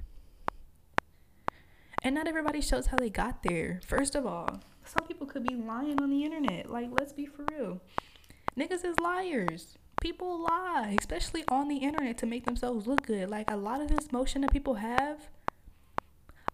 and 2.03 2.15
not 2.15 2.25
everybody 2.25 2.61
shows 2.61 2.87
how 2.87 2.95
they 2.95 3.09
got 3.09 3.43
there. 3.43 3.81
First 3.85 4.15
of 4.15 4.25
all, 4.25 4.61
some 4.85 5.05
people 5.05 5.27
could 5.27 5.45
be 5.45 5.55
lying 5.55 6.01
on 6.01 6.09
the 6.09 6.23
internet. 6.23 6.69
Like, 6.69 6.87
let's 6.97 7.11
be 7.11 7.25
for 7.25 7.43
real. 7.51 7.81
Niggas 8.57 8.85
is 8.85 8.97
liars. 9.01 9.77
People 9.99 10.43
lie, 10.43 10.95
especially 10.97 11.43
on 11.49 11.67
the 11.67 11.79
internet 11.79 12.17
to 12.19 12.25
make 12.25 12.45
themselves 12.45 12.87
look 12.87 13.05
good. 13.05 13.29
Like, 13.29 13.51
a 13.51 13.57
lot 13.57 13.81
of 13.81 13.89
this 13.89 14.13
motion 14.13 14.39
that 14.43 14.53
people 14.53 14.75
have, 14.75 15.27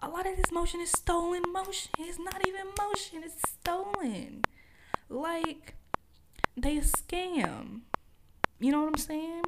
a 0.02 0.10
lot 0.10 0.26
of 0.26 0.38
this 0.38 0.52
motion 0.52 0.82
is 0.82 0.90
stolen 0.90 1.44
motion. 1.52 1.92
It's 2.00 2.18
not 2.18 2.48
even 2.48 2.66
motion, 2.80 3.22
it's 3.24 3.40
stolen. 3.48 4.44
Like, 5.14 5.76
they 6.58 6.78
scam. 6.78 7.82
You 8.60 8.72
know 8.72 8.82
what 8.82 8.88
I'm 8.88 8.98
saying? 8.98 9.44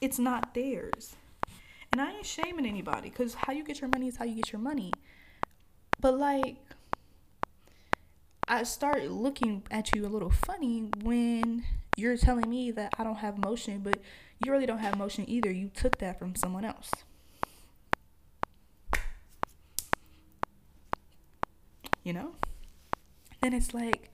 It's 0.00 0.20
not 0.20 0.54
theirs. 0.54 1.16
And 1.90 2.00
I 2.00 2.12
ain't 2.12 2.24
shaming 2.24 2.64
anybody 2.64 3.10
because 3.10 3.34
how 3.34 3.52
you 3.52 3.64
get 3.64 3.80
your 3.80 3.90
money 3.90 4.06
is 4.06 4.16
how 4.16 4.24
you 4.24 4.36
get 4.36 4.52
your 4.52 4.60
money. 4.60 4.92
But, 6.00 6.16
like, 6.16 6.58
I 8.46 8.62
start 8.62 9.10
looking 9.10 9.64
at 9.72 9.96
you 9.96 10.06
a 10.06 10.08
little 10.08 10.30
funny 10.30 10.90
when 11.02 11.64
you're 11.96 12.16
telling 12.16 12.48
me 12.48 12.70
that 12.70 12.94
I 12.96 13.02
don't 13.02 13.16
have 13.16 13.38
motion, 13.38 13.80
but 13.80 13.98
you 14.44 14.52
really 14.52 14.66
don't 14.66 14.78
have 14.78 14.96
motion 14.96 15.28
either. 15.28 15.50
You 15.50 15.70
took 15.74 15.98
that 15.98 16.20
from 16.20 16.36
someone 16.36 16.64
else. 16.64 16.90
You 22.04 22.12
know? 22.12 22.36
Then 23.40 23.54
it's 23.54 23.74
like, 23.74 24.11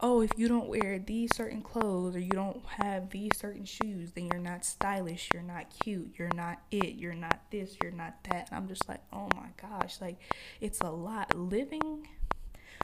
oh, 0.00 0.22
if 0.22 0.30
you 0.36 0.48
don't 0.48 0.68
wear 0.68 0.98
these 0.98 1.34
certain 1.34 1.62
clothes 1.62 2.16
or 2.16 2.20
you 2.20 2.30
don't 2.30 2.64
have 2.66 3.10
these 3.10 3.32
certain 3.36 3.64
shoes, 3.64 4.12
then 4.12 4.26
you're 4.26 4.40
not 4.40 4.64
stylish, 4.64 5.28
you're 5.32 5.42
not 5.42 5.66
cute, 5.82 6.14
you're 6.18 6.34
not 6.34 6.62
it, 6.70 6.94
you're 6.94 7.14
not 7.14 7.40
this, 7.50 7.76
you're 7.82 7.92
not 7.92 8.14
that. 8.24 8.48
And 8.48 8.56
I'm 8.56 8.68
just 8.68 8.88
like, 8.88 9.00
oh 9.12 9.28
my 9.36 9.48
gosh, 9.60 10.00
like 10.00 10.18
it's 10.60 10.80
a 10.80 10.90
lot. 10.90 11.36
Living 11.36 12.06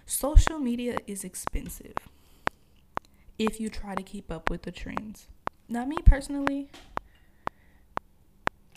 Social 0.09 0.61
media 0.61 0.99
is 1.09 1.25
expensive 1.25 1.95
if 3.41 3.59
you 3.61 3.69
try 3.69 3.97
to 3.97 4.05
keep 4.05 4.31
up 4.31 4.49
with 4.49 4.63
the 4.63 4.71
trends. 4.71 5.27
Not 5.69 5.89
me 5.89 5.97
personally, 6.05 6.71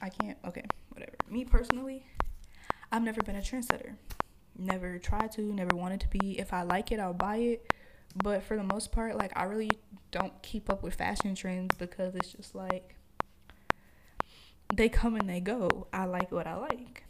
I 0.02 0.10
can't, 0.10 0.40
okay, 0.44 0.64
whatever. 0.90 1.14
Me 1.30 1.46
personally, 1.46 2.04
I've 2.92 3.04
never 3.04 3.22
been 3.22 3.36
a 3.36 3.42
trendsetter. 3.42 3.94
Never 4.58 4.98
tried 4.98 5.32
to, 5.34 5.42
never 5.42 5.76
wanted 5.76 6.02
to 6.02 6.08
be. 6.08 6.40
If 6.40 6.52
I 6.52 6.64
like 6.64 6.92
it, 6.92 7.00
I'll 7.00 7.14
buy 7.14 7.38
it. 7.38 7.74
But 8.16 8.44
for 8.44 8.58
the 8.58 8.64
most 8.64 8.92
part, 8.92 9.16
like, 9.16 9.32
I 9.36 9.44
really 9.44 9.72
don't 10.12 10.42
keep 10.42 10.70
up 10.70 10.84
with 10.84 10.96
fashion 10.96 11.36
trends 11.36 11.76
because 11.78 12.16
it's 12.16 12.34
just 12.34 12.56
like 12.56 12.96
they 14.74 14.90
come 14.90 15.16
and 15.16 15.30
they 15.30 15.40
go. 15.40 15.88
I 15.94 16.06
like 16.06 16.32
what 16.32 16.48
I 16.48 16.56
like. 16.56 17.04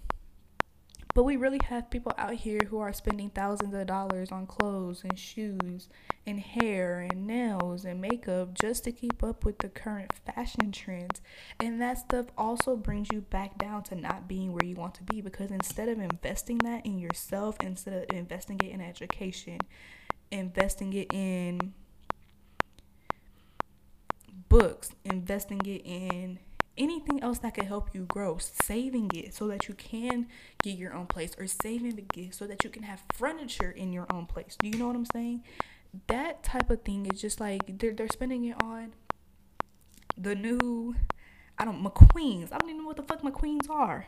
But 1.15 1.23
we 1.23 1.37
really 1.37 1.59
have 1.65 1.89
people 1.89 2.13
out 2.17 2.35
here 2.35 2.61
who 2.69 2.79
are 2.79 2.93
spending 2.93 3.31
thousands 3.31 3.73
of 3.73 3.87
dollars 3.87 4.31
on 4.31 4.45
clothes 4.45 5.03
and 5.03 5.17
shoes 5.17 5.89
and 6.27 6.39
hair 6.39 6.99
and 6.99 7.25
nails 7.25 7.83
and 7.83 7.99
makeup 7.99 8.53
just 8.53 8.83
to 8.83 8.91
keep 8.91 9.23
up 9.23 9.43
with 9.43 9.57
the 9.57 9.69
current 9.69 10.13
fashion 10.13 10.71
trends. 10.71 11.19
And 11.59 11.81
that 11.81 11.97
stuff 11.97 12.27
also 12.37 12.77
brings 12.77 13.07
you 13.11 13.21
back 13.21 13.57
down 13.57 13.83
to 13.85 13.95
not 13.95 14.27
being 14.27 14.53
where 14.53 14.63
you 14.63 14.75
want 14.75 14.93
to 14.95 15.03
be 15.03 15.19
because 15.19 15.49
instead 15.49 15.89
of 15.89 15.99
investing 15.99 16.59
that 16.59 16.85
in 16.85 16.99
yourself, 16.99 17.57
instead 17.63 18.03
of 18.03 18.15
investing 18.15 18.59
it 18.63 18.71
in 18.71 18.79
education, 18.79 19.57
investing 20.31 20.93
it 20.93 21.11
in 21.13 21.73
books, 24.47 24.91
investing 25.05 25.61
it 25.65 25.81
in 25.85 26.39
anything 26.77 27.21
else 27.21 27.39
that 27.39 27.53
can 27.53 27.65
help 27.65 27.89
you 27.93 28.05
grow, 28.05 28.37
saving 28.39 29.11
it 29.13 29.33
so 29.33 29.47
that 29.47 29.67
you 29.67 29.73
can 29.73 30.27
get 30.63 30.77
your 30.77 30.93
own 30.93 31.05
place 31.05 31.35
or 31.37 31.45
saving 31.45 31.95
the 31.95 32.01
gift 32.01 32.35
so 32.35 32.47
that 32.47 32.63
you 32.63 32.69
can 32.69 32.83
have 32.83 33.03
furniture 33.13 33.69
in 33.69 33.91
your 33.91 34.07
own 34.11 34.25
place. 34.25 34.55
Do 34.59 34.67
you 34.67 34.77
know 34.77 34.87
what 34.87 34.95
I'm 34.95 35.05
saying? 35.13 35.43
That 36.07 36.43
type 36.43 36.69
of 36.69 36.83
thing 36.83 37.05
is 37.05 37.19
just 37.19 37.39
like 37.39 37.79
they're, 37.79 37.93
they're 37.93 38.07
spending 38.11 38.45
it 38.45 38.55
on 38.63 38.93
the 40.17 40.35
new, 40.35 40.95
I 41.57 41.65
don't, 41.65 41.83
McQueens. 41.83 42.53
I 42.53 42.57
don't 42.57 42.69
even 42.69 42.83
know 42.83 42.87
what 42.87 42.97
the 42.97 43.03
fuck 43.03 43.21
McQueens 43.21 43.69
are. 43.69 44.05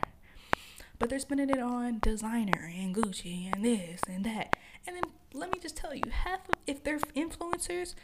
But 1.02 1.10
they're 1.10 1.18
spending 1.18 1.50
it 1.50 1.58
on 1.58 1.98
designer 1.98 2.72
and 2.72 2.94
Gucci 2.94 3.52
and 3.52 3.64
this 3.64 4.00
and 4.08 4.24
that. 4.24 4.54
And 4.86 4.94
then 4.94 5.02
let 5.34 5.52
me 5.52 5.58
just 5.60 5.76
tell 5.76 5.92
you, 5.92 6.04
half 6.08 6.48
of, 6.48 6.54
if 6.64 6.84
they're 6.84 7.00
influencers, 7.16 7.96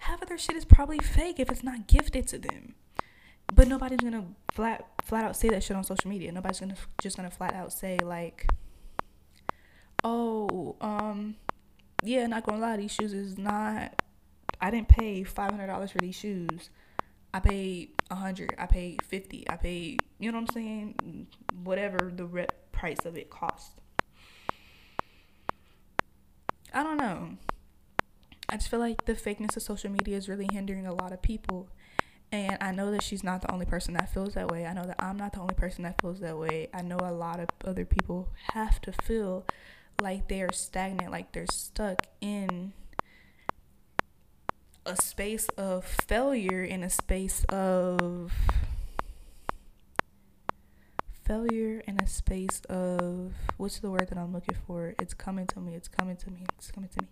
half 0.00 0.22
of 0.22 0.30
their 0.30 0.38
shit 0.38 0.56
is 0.56 0.64
probably 0.64 0.98
fake 0.98 1.38
if 1.40 1.50
it's 1.50 1.62
not 1.62 1.86
gifted 1.86 2.26
to 2.28 2.38
them. 2.38 2.74
But 3.54 3.68
nobody's 3.68 3.98
gonna 3.98 4.24
flat 4.50 4.86
flat 5.04 5.26
out 5.26 5.36
say 5.36 5.50
that 5.50 5.62
shit 5.62 5.76
on 5.76 5.84
social 5.84 6.08
media. 6.08 6.32
Nobody's 6.32 6.60
gonna 6.60 6.76
just 7.02 7.16
gonna 7.16 7.30
flat 7.30 7.52
out 7.52 7.70
say 7.70 7.98
like, 8.02 8.50
oh, 10.02 10.74
um, 10.80 11.36
yeah, 12.02 12.26
not 12.28 12.46
gonna 12.46 12.62
lie, 12.62 12.78
these 12.78 12.92
shoes 12.92 13.12
is 13.12 13.36
not. 13.36 14.00
I 14.58 14.70
didn't 14.70 14.88
pay 14.88 15.22
five 15.22 15.50
hundred 15.50 15.66
dollars 15.66 15.90
for 15.90 15.98
these 15.98 16.14
shoes. 16.14 16.70
I 17.32 17.40
paid 17.40 17.90
a 18.10 18.14
hundred. 18.14 18.54
I 18.58 18.66
paid 18.66 19.02
fifty. 19.02 19.48
I 19.48 19.56
paid. 19.56 20.02
You 20.18 20.32
know 20.32 20.38
what 20.38 20.48
I'm 20.50 20.54
saying? 20.54 21.26
Whatever 21.62 22.12
the 22.14 22.24
rep 22.26 22.72
price 22.72 23.04
of 23.04 23.16
it 23.16 23.30
cost. 23.30 23.72
I 26.72 26.82
don't 26.82 26.98
know. 26.98 27.36
I 28.48 28.56
just 28.56 28.70
feel 28.70 28.80
like 28.80 29.04
the 29.04 29.14
fakeness 29.14 29.56
of 29.56 29.62
social 29.62 29.90
media 29.90 30.16
is 30.16 30.28
really 30.28 30.48
hindering 30.50 30.86
a 30.86 30.94
lot 30.94 31.12
of 31.12 31.20
people 31.20 31.68
and 32.30 32.58
I 32.60 32.72
know 32.72 32.90
that 32.90 33.02
she's 33.02 33.24
not 33.24 33.40
the 33.42 33.50
only 33.50 33.64
person 33.64 33.94
that 33.94 34.12
feels 34.12 34.34
that 34.34 34.50
way. 34.50 34.66
I 34.66 34.74
know 34.74 34.84
that 34.84 34.96
I'm 34.98 35.16
not 35.16 35.32
the 35.32 35.40
only 35.40 35.54
person 35.54 35.84
that 35.84 36.00
feels 36.00 36.20
that 36.20 36.36
way. 36.36 36.68
I 36.74 36.82
know 36.82 36.98
a 36.98 37.12
lot 37.12 37.40
of 37.40 37.48
other 37.64 37.86
people 37.86 38.28
have 38.52 38.80
to 38.82 38.92
feel 38.92 39.46
like 40.00 40.28
they're 40.28 40.52
stagnant, 40.52 41.10
like 41.10 41.32
they're 41.32 41.46
stuck 41.50 42.06
in 42.20 42.74
a 44.88 44.96
space 44.96 45.48
of 45.56 45.84
failure, 45.84 46.64
in 46.64 46.82
a 46.82 46.90
space 46.90 47.44
of 47.50 48.32
failure 51.28 51.82
in 51.86 52.00
a 52.00 52.06
space 52.06 52.62
of 52.70 53.34
what's 53.58 53.80
the 53.80 53.90
word 53.90 54.08
that 54.08 54.16
I'm 54.16 54.32
looking 54.32 54.56
for? 54.66 54.94
It's 54.98 55.12
coming 55.12 55.46
to 55.48 55.60
me. 55.60 55.74
It's 55.74 55.86
coming 55.86 56.16
to 56.16 56.30
me. 56.30 56.46
It's 56.56 56.70
coming 56.70 56.88
to 56.88 57.02
me. 57.02 57.08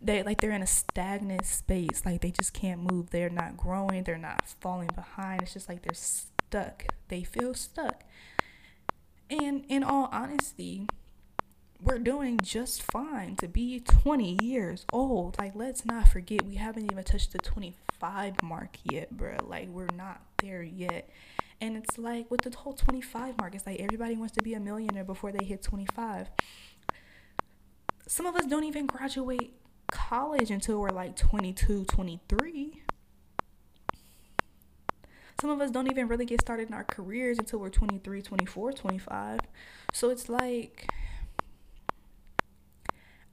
They 0.00 0.22
like 0.22 0.40
they're 0.40 0.52
in 0.52 0.62
a 0.62 0.66
stagnant 0.66 1.44
space. 1.44 2.02
Like 2.06 2.22
they 2.22 2.30
just 2.30 2.54
can't 2.54 2.90
move. 2.90 3.10
They're 3.10 3.28
not 3.28 3.58
growing. 3.58 4.04
They're 4.04 4.16
not 4.16 4.48
falling 4.60 4.88
behind. 4.94 5.42
It's 5.42 5.52
just 5.52 5.68
like 5.68 5.82
they're 5.82 5.92
stuck. 5.92 6.84
They 7.08 7.22
feel 7.24 7.52
stuck. 7.52 8.04
And 9.28 9.66
in 9.68 9.82
all 9.82 10.08
honesty, 10.10 10.86
we're 11.80 11.98
doing 11.98 12.38
just 12.42 12.82
fine 12.82 13.36
to 13.36 13.48
be 13.48 13.80
20 13.80 14.38
years 14.42 14.84
old. 14.92 15.38
Like, 15.38 15.52
let's 15.54 15.84
not 15.84 16.08
forget, 16.08 16.44
we 16.44 16.56
haven't 16.56 16.90
even 16.90 17.04
touched 17.04 17.32
the 17.32 17.38
25 17.38 18.42
mark 18.42 18.78
yet, 18.84 19.16
bro. 19.16 19.36
Like, 19.44 19.68
we're 19.68 19.86
not 19.96 20.22
there 20.42 20.62
yet. 20.62 21.08
And 21.60 21.76
it's 21.76 21.98
like 21.98 22.30
with 22.30 22.42
the 22.42 22.56
whole 22.56 22.72
25 22.72 23.38
mark, 23.38 23.54
it's 23.54 23.66
like 23.66 23.80
everybody 23.80 24.16
wants 24.16 24.34
to 24.34 24.42
be 24.42 24.54
a 24.54 24.60
millionaire 24.60 25.04
before 25.04 25.32
they 25.32 25.44
hit 25.44 25.62
25. 25.62 26.28
Some 28.06 28.26
of 28.26 28.36
us 28.36 28.46
don't 28.46 28.64
even 28.64 28.86
graduate 28.86 29.52
college 29.90 30.50
until 30.50 30.80
we're 30.80 30.90
like 30.90 31.16
22, 31.16 31.84
23. 31.84 32.82
Some 35.40 35.50
of 35.50 35.60
us 35.60 35.70
don't 35.70 35.88
even 35.88 36.08
really 36.08 36.24
get 36.24 36.40
started 36.40 36.68
in 36.68 36.74
our 36.74 36.84
careers 36.84 37.38
until 37.38 37.60
we're 37.60 37.70
23, 37.70 38.22
24, 38.22 38.72
25. 38.72 39.40
So 39.92 40.10
it's 40.10 40.28
like, 40.28 40.88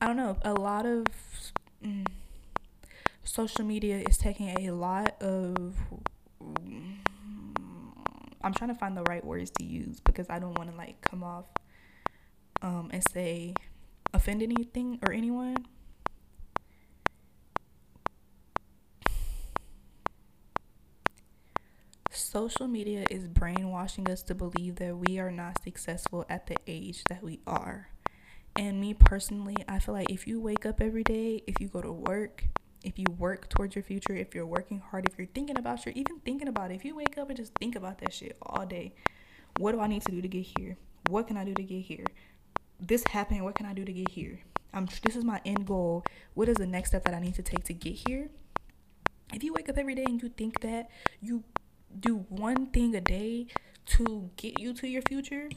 I 0.06 0.10
don't 0.10 0.18
know, 0.18 0.38
a 0.44 0.54
lot 0.54 0.86
of. 0.86 1.08
Mm, 1.84 2.06
social 3.24 3.66
media 3.66 4.04
is 4.08 4.20
taking 4.20 4.50
a 4.68 4.72
lot 4.72 5.20
of 5.20 5.76
I'm 8.44 8.54
trying 8.54 8.70
to 8.70 8.76
find 8.76 8.96
the 8.96 9.02
right 9.10 9.26
words 9.26 9.50
to 9.58 9.66
use 9.66 10.00
because 10.00 10.30
I 10.30 10.38
don't 10.38 10.56
want 10.60 10.70
to 10.70 10.78
like 10.78 11.02
come 11.02 11.24
off 11.24 11.46
um, 12.62 12.92
and 12.94 13.04
say 13.12 13.56
offend 14.14 14.44
anything 14.44 15.00
or 15.02 15.12
anyone. 15.12 15.66
Social 22.12 22.68
media 22.68 23.06
is 23.10 23.28
brainwashing 23.28 24.08
us 24.08 24.22
to 24.24 24.36
believe 24.36 24.76
that 24.76 24.96
we 24.98 25.18
are 25.18 25.32
not 25.32 25.64
successful 25.64 26.26
at 26.30 26.46
the 26.46 26.58
age 26.68 27.04
that 27.10 27.24
we 27.24 27.40
are. 27.48 27.90
And 28.58 28.80
me 28.80 28.94
personally, 28.94 29.58
I 29.68 29.80
feel 29.80 29.94
like 29.94 30.10
if 30.10 30.28
you 30.28 30.40
wake 30.40 30.66
up 30.66 30.82
every 30.82 31.04
day, 31.04 31.44
if 31.46 31.60
you 31.60 31.68
go 31.68 31.82
to 31.82 31.92
work, 31.92 32.46
if 32.84 32.98
you 32.98 33.06
work 33.18 33.50
towards 33.50 33.76
your 33.76 33.84
future, 33.84 34.14
if 34.14 34.34
you're 34.34 34.46
working 34.46 34.80
hard, 34.80 35.08
if 35.10 35.18
you're 35.18 35.28
thinking 35.28 35.58
about 35.58 35.86
your 35.86 35.94
even 35.96 36.20
thinking 36.20 36.48
about 36.48 36.72
it, 36.72 36.76
if 36.76 36.86
you 36.86 36.96
wake 36.96 37.18
up 37.18 37.30
and 37.30 37.38
just 37.38 37.54
think 37.56 37.76
about 37.76 38.00
that 38.00 38.14
shit 38.14 38.38
all 38.42 38.66
day, 38.66 38.94
what 39.58 39.74
do 39.74 39.82
I 39.82 39.88
need 39.88 40.04
to 40.04 40.12
do 40.12 40.22
to 40.22 40.28
get 40.28 40.46
here? 40.58 40.78
What 41.10 41.28
can 41.28 41.36
I 41.36 41.44
do 41.44 41.54
to 41.54 41.64
get 41.64 41.82
here? 41.82 42.06
This 42.80 43.04
happened, 43.10 43.44
what 43.44 43.56
can 43.56 43.66
I 43.66 43.74
do 43.74 43.84
to 43.84 43.92
get 43.92 44.10
here? 44.10 44.40
I'm 44.74 44.88
this 45.04 45.16
is 45.16 45.24
my 45.24 45.42
end 45.46 45.66
goal. 45.66 46.04
What 46.34 46.48
is 46.48 46.58
the 46.58 46.68
next 46.68 46.90
step 46.90 47.04
that 47.06 47.14
I 47.14 47.20
need 47.20 47.36
to 47.36 47.44
take 47.44 47.64
to 47.66 47.74
get 47.74 47.94
here? 48.08 48.30
If 49.34 49.44
you 49.44 49.54
wake 49.54 49.68
up 49.70 49.78
every 49.78 49.96
day 49.96 50.06
and 50.06 50.22
you 50.22 50.30
think 50.30 50.62
that 50.62 50.90
you 51.20 51.44
do 52.00 52.26
one 52.30 52.68
thing 52.68 52.96
a 52.96 53.02
day 53.02 53.48
to 53.88 54.30
get 54.38 54.60
you 54.60 54.74
to 54.74 54.88
your 54.88 55.02
future, 55.02 55.50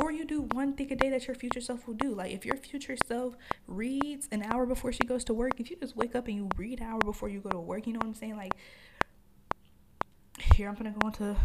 or 0.00 0.10
you 0.10 0.24
do 0.24 0.42
one 0.52 0.72
thing 0.72 0.90
a 0.90 0.96
day 0.96 1.10
that 1.10 1.26
your 1.26 1.34
future 1.36 1.60
self 1.60 1.86
will 1.86 1.94
do. 1.94 2.14
Like 2.14 2.32
if 2.32 2.46
your 2.46 2.56
future 2.56 2.96
self 3.06 3.36
reads 3.66 4.28
an 4.32 4.42
hour 4.42 4.64
before 4.64 4.92
she 4.92 5.04
goes 5.04 5.24
to 5.24 5.34
work, 5.34 5.60
if 5.60 5.70
you 5.70 5.76
just 5.76 5.94
wake 5.94 6.16
up 6.16 6.26
and 6.26 6.36
you 6.36 6.48
read 6.56 6.80
an 6.80 6.86
hour 6.86 6.98
before 6.98 7.28
you 7.28 7.40
go 7.40 7.50
to 7.50 7.60
work, 7.60 7.86
you 7.86 7.92
know 7.92 7.98
what 7.98 8.06
I'm 8.06 8.14
saying? 8.14 8.36
Like 8.36 8.54
here 10.54 10.68
I'm 10.68 10.74
gonna 10.74 10.94
go 10.98 11.08
into 11.08 11.36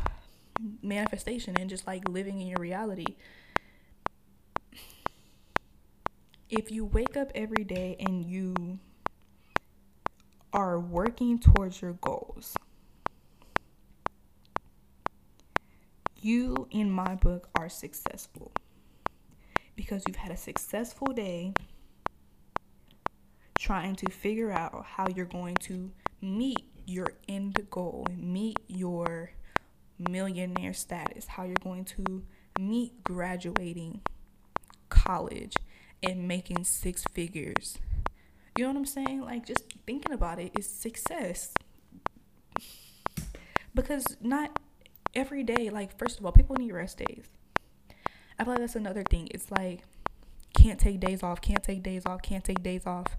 manifestation 0.81 1.57
and 1.59 1.69
just 1.69 1.85
like 1.85 2.07
living 2.07 2.39
in 2.39 2.47
your 2.47 2.59
reality. 2.59 3.17
If 6.49 6.71
you 6.71 6.85
wake 6.85 7.17
up 7.17 7.31
every 7.35 7.65
day 7.65 7.97
and 7.99 8.23
you 8.23 8.79
are 10.53 10.79
working 10.79 11.39
towards 11.39 11.81
your 11.81 11.93
goals, 11.93 12.55
you, 16.25 16.67
in 16.71 16.89
my 16.89 17.13
book, 17.15 17.49
are 17.55 17.69
successful 17.69 18.51
because 19.75 20.03
you've 20.07 20.17
had 20.17 20.31
a 20.31 20.37
successful 20.37 21.13
day 21.13 21.53
trying 23.59 23.95
to 23.95 24.09
figure 24.09 24.51
out 24.51 24.85
how 24.85 25.07
you're 25.15 25.25
going 25.25 25.55
to 25.55 25.91
meet 26.21 26.63
your 26.87 27.07
end 27.29 27.67
goal, 27.69 28.07
meet 28.17 28.59
your 28.67 29.33
millionaire 29.99 30.73
status, 30.73 31.27
how 31.27 31.43
you're 31.43 31.53
going 31.61 31.85
to 31.85 32.23
meet 32.59 33.03
graduating 33.03 34.01
college 34.89 35.55
and 36.01 36.27
making 36.27 36.63
six 36.63 37.03
figures. 37.13 37.77
You 38.57 38.63
know 38.63 38.71
what 38.71 38.77
I'm 38.77 38.85
saying? 38.85 39.21
Like, 39.21 39.45
just 39.45 39.63
thinking 39.85 40.13
about 40.13 40.39
it 40.39 40.53
is 40.57 40.67
success. 40.67 41.53
Because 43.75 44.17
not 44.21 44.59
every 45.15 45.43
day, 45.43 45.69
like, 45.69 45.97
first 45.97 46.19
of 46.19 46.25
all, 46.25 46.31
people 46.31 46.55
need 46.55 46.71
rest 46.71 46.97
days. 46.97 47.25
I 48.37 48.43
feel 48.43 48.53
like 48.53 48.59
that's 48.59 48.75
another 48.75 49.03
thing. 49.03 49.29
It's 49.31 49.49
like, 49.51 49.83
can't 50.55 50.79
take 50.79 50.99
days 50.99 51.23
off, 51.23 51.41
can't 51.41 51.63
take 51.63 51.83
days 51.83 52.03
off, 52.05 52.21
can't 52.21 52.43
take 52.43 52.61
days 52.63 52.85
off 52.85 53.17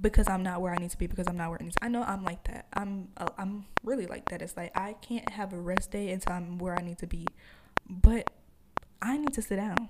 because 0.00 0.28
I'm 0.28 0.42
not 0.42 0.60
where 0.60 0.72
I 0.72 0.76
need 0.76 0.90
to 0.90 0.98
be 0.98 1.06
because 1.06 1.26
I'm 1.26 1.36
not 1.36 1.50
where 1.50 1.58
I 1.60 1.64
need 1.64 1.72
to. 1.72 1.84
I 1.84 1.88
know 1.88 2.02
I'm 2.02 2.22
like 2.22 2.44
that. 2.44 2.66
I'm 2.74 3.08
uh, 3.16 3.28
I'm 3.38 3.64
really 3.82 4.06
like 4.06 4.28
that. 4.28 4.42
It's 4.42 4.56
like 4.56 4.76
I 4.76 4.94
can't 4.94 5.28
have 5.30 5.52
a 5.52 5.58
rest 5.58 5.90
day 5.90 6.10
until 6.10 6.34
I'm 6.34 6.58
where 6.58 6.78
I 6.78 6.82
need 6.82 6.98
to 6.98 7.06
be. 7.06 7.26
But 7.88 8.30
I 9.00 9.16
need 9.16 9.32
to 9.34 9.42
sit 9.42 9.56
down. 9.56 9.88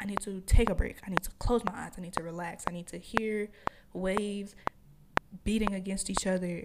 I 0.00 0.04
need 0.04 0.20
to 0.20 0.40
take 0.42 0.70
a 0.70 0.74
break. 0.74 0.96
I 1.06 1.10
need 1.10 1.22
to 1.22 1.30
close 1.38 1.64
my 1.64 1.72
eyes. 1.74 1.92
I 1.96 2.00
need 2.00 2.12
to 2.14 2.22
relax. 2.22 2.64
I 2.68 2.72
need 2.72 2.86
to 2.88 2.98
hear 2.98 3.48
waves 3.92 4.54
beating 5.44 5.74
against 5.74 6.10
each 6.10 6.26
other 6.26 6.62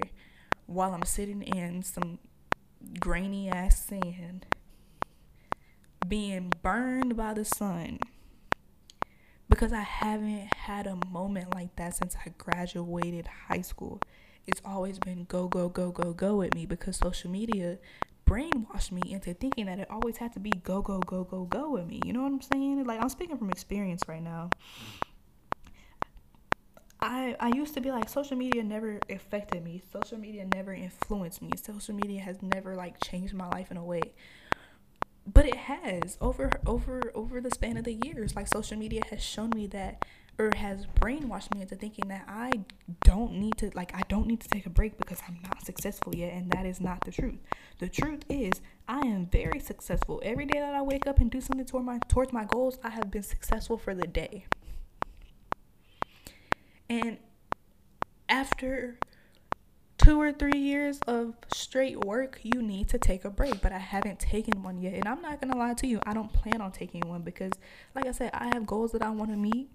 while 0.66 0.94
I'm 0.94 1.04
sitting 1.04 1.42
in 1.42 1.84
some 1.84 2.20
grainy 3.00 3.50
ass 3.50 3.86
sand, 3.86 4.46
being 6.08 6.52
burned 6.62 7.16
by 7.16 7.34
the 7.34 7.46
sun. 7.46 8.00
Because 9.50 9.74
I 9.74 9.82
haven't 9.82 10.54
had 10.54 10.88
a 10.88 10.98
moment 11.10 11.54
like 11.54 11.76
that 11.76 11.96
since 11.96 12.16
I 12.26 12.30
graduated 12.38 13.28
high 13.48 13.62
school. 13.62 14.00
It's 14.48 14.62
always 14.66 14.98
been 14.98 15.26
go, 15.26 15.48
go, 15.48 15.68
go, 15.70 15.92
go, 15.92 16.14
go 16.14 16.38
with 16.38 16.56
me 16.56 16.66
because 16.66 16.98
social 16.98 17.30
media 17.30 17.78
brainwashed 18.26 18.92
me 18.92 19.02
into 19.12 19.34
thinking 19.34 19.66
that 19.66 19.80
it 19.80 19.92
always 19.92 20.18
had 20.18 20.32
to 20.34 20.40
be 20.40 20.52
go, 20.64 20.82
go, 20.82 21.00
go, 21.00 21.26
go, 21.26 21.44
go 21.46 21.72
with 21.72 21.86
me. 21.86 22.00
You 22.06 22.14
know 22.14 22.22
what 22.22 22.32
I'm 22.32 22.42
saying? 22.42 22.86
Like, 22.86 23.02
I'm 23.02 23.10
speaking 23.10 23.38
from 23.38 23.50
experience 23.50 24.04
right 24.08 24.24
now. 24.24 24.50
I 27.02 27.36
I 27.40 27.50
used 27.50 27.74
to 27.76 27.82
be 27.82 27.92
like 27.92 28.10
social 28.10 28.38
media 28.38 28.64
never 28.64 29.00
affected 29.10 29.64
me. 29.64 29.82
Social 29.92 30.18
media 30.18 30.46
never 30.46 30.74
influenced 30.74 31.42
me. 31.42 31.52
Social 31.62 31.96
media 31.96 32.22
has 32.22 32.42
never 32.42 32.76
like 32.76 33.00
changed 33.04 33.34
my 33.34 33.48
life 33.50 33.72
in 33.72 33.78
a 33.78 33.84
way. 33.84 34.02
But 35.32 35.46
it 35.46 35.56
has 35.56 36.18
over 36.22 36.52
over 36.66 37.12
over 37.16 37.42
the 37.42 37.52
span 37.52 37.78
of 37.78 37.86
the 37.86 37.94
years. 38.06 38.36
Like 38.36 38.48
social 38.48 38.78
media 38.78 39.02
has 39.10 39.24
shown 39.24 39.52
me 39.52 39.68
that 39.68 40.06
or 40.40 40.52
has 40.56 40.88
brainwashed 41.00 41.54
me 41.54 41.62
into 41.62 41.76
thinking 41.76 42.08
that 42.08 42.26
I 42.28 42.52
don't 43.04 43.34
need 43.34 43.58
to 43.58 43.72
like 43.76 43.96
I 43.96 44.02
don't 44.10 44.28
need 44.28 44.42
to 44.42 44.50
take 44.50 44.66
a 44.66 44.70
break 44.70 44.98
because 44.98 45.20
I'm 45.28 45.40
not 45.44 45.66
successful 45.66 46.16
yet 46.16 46.34
and 46.34 46.52
that 46.52 46.66
is 46.66 46.80
not 46.82 47.02
the 47.06 47.12
truth. 47.12 47.40
The 47.80 47.90
truth 47.90 48.24
is 48.30 48.62
I 48.88 49.00
am 49.00 49.26
very 49.28 49.60
successful. 49.60 50.22
Every 50.24 50.46
day 50.46 50.60
that 50.60 50.74
I 50.76 50.82
wake 50.82 51.08
up 51.08 51.20
and 51.20 51.30
do 51.32 51.42
something 51.42 51.66
toward 51.66 51.86
my 51.86 52.00
towards 52.08 52.34
my 52.34 52.46
goals, 52.46 52.80
I 52.84 52.90
have 52.90 53.10
been 53.12 53.24
successful 53.24 53.78
for 53.78 53.94
the 53.94 54.08
day. 54.08 54.46
And 56.92 57.20
after 58.28 58.98
two 59.98 60.20
or 60.20 60.34
three 60.34 60.60
years 60.60 61.00
of 61.08 61.36
straight 61.54 62.04
work, 62.04 62.42
you 62.44 62.62
need 62.62 62.90
to 62.90 63.00
take 63.00 63.24
a 63.24 63.30
break. 63.30 63.62
But 63.62 63.72
I 63.72 63.78
haven't 63.78 64.20
taken 64.20 64.62
one 64.62 64.82
yet. 64.82 64.96
And 64.96 65.08
I'm 65.08 65.22
not 65.22 65.40
going 65.40 65.54
to 65.54 65.58
lie 65.58 65.74
to 65.76 65.88
you, 65.88 66.02
I 66.06 66.14
don't 66.14 66.34
plan 66.34 66.60
on 66.60 66.74
taking 66.74 67.08
one 67.08 67.22
because, 67.22 67.54
like 67.96 68.06
I 68.06 68.12
said, 68.12 68.32
I 68.34 68.52
have 68.54 68.66
goals 68.66 68.92
that 68.92 69.02
I 69.02 69.10
want 69.10 69.32
to 69.32 69.38
meet. 69.38 69.70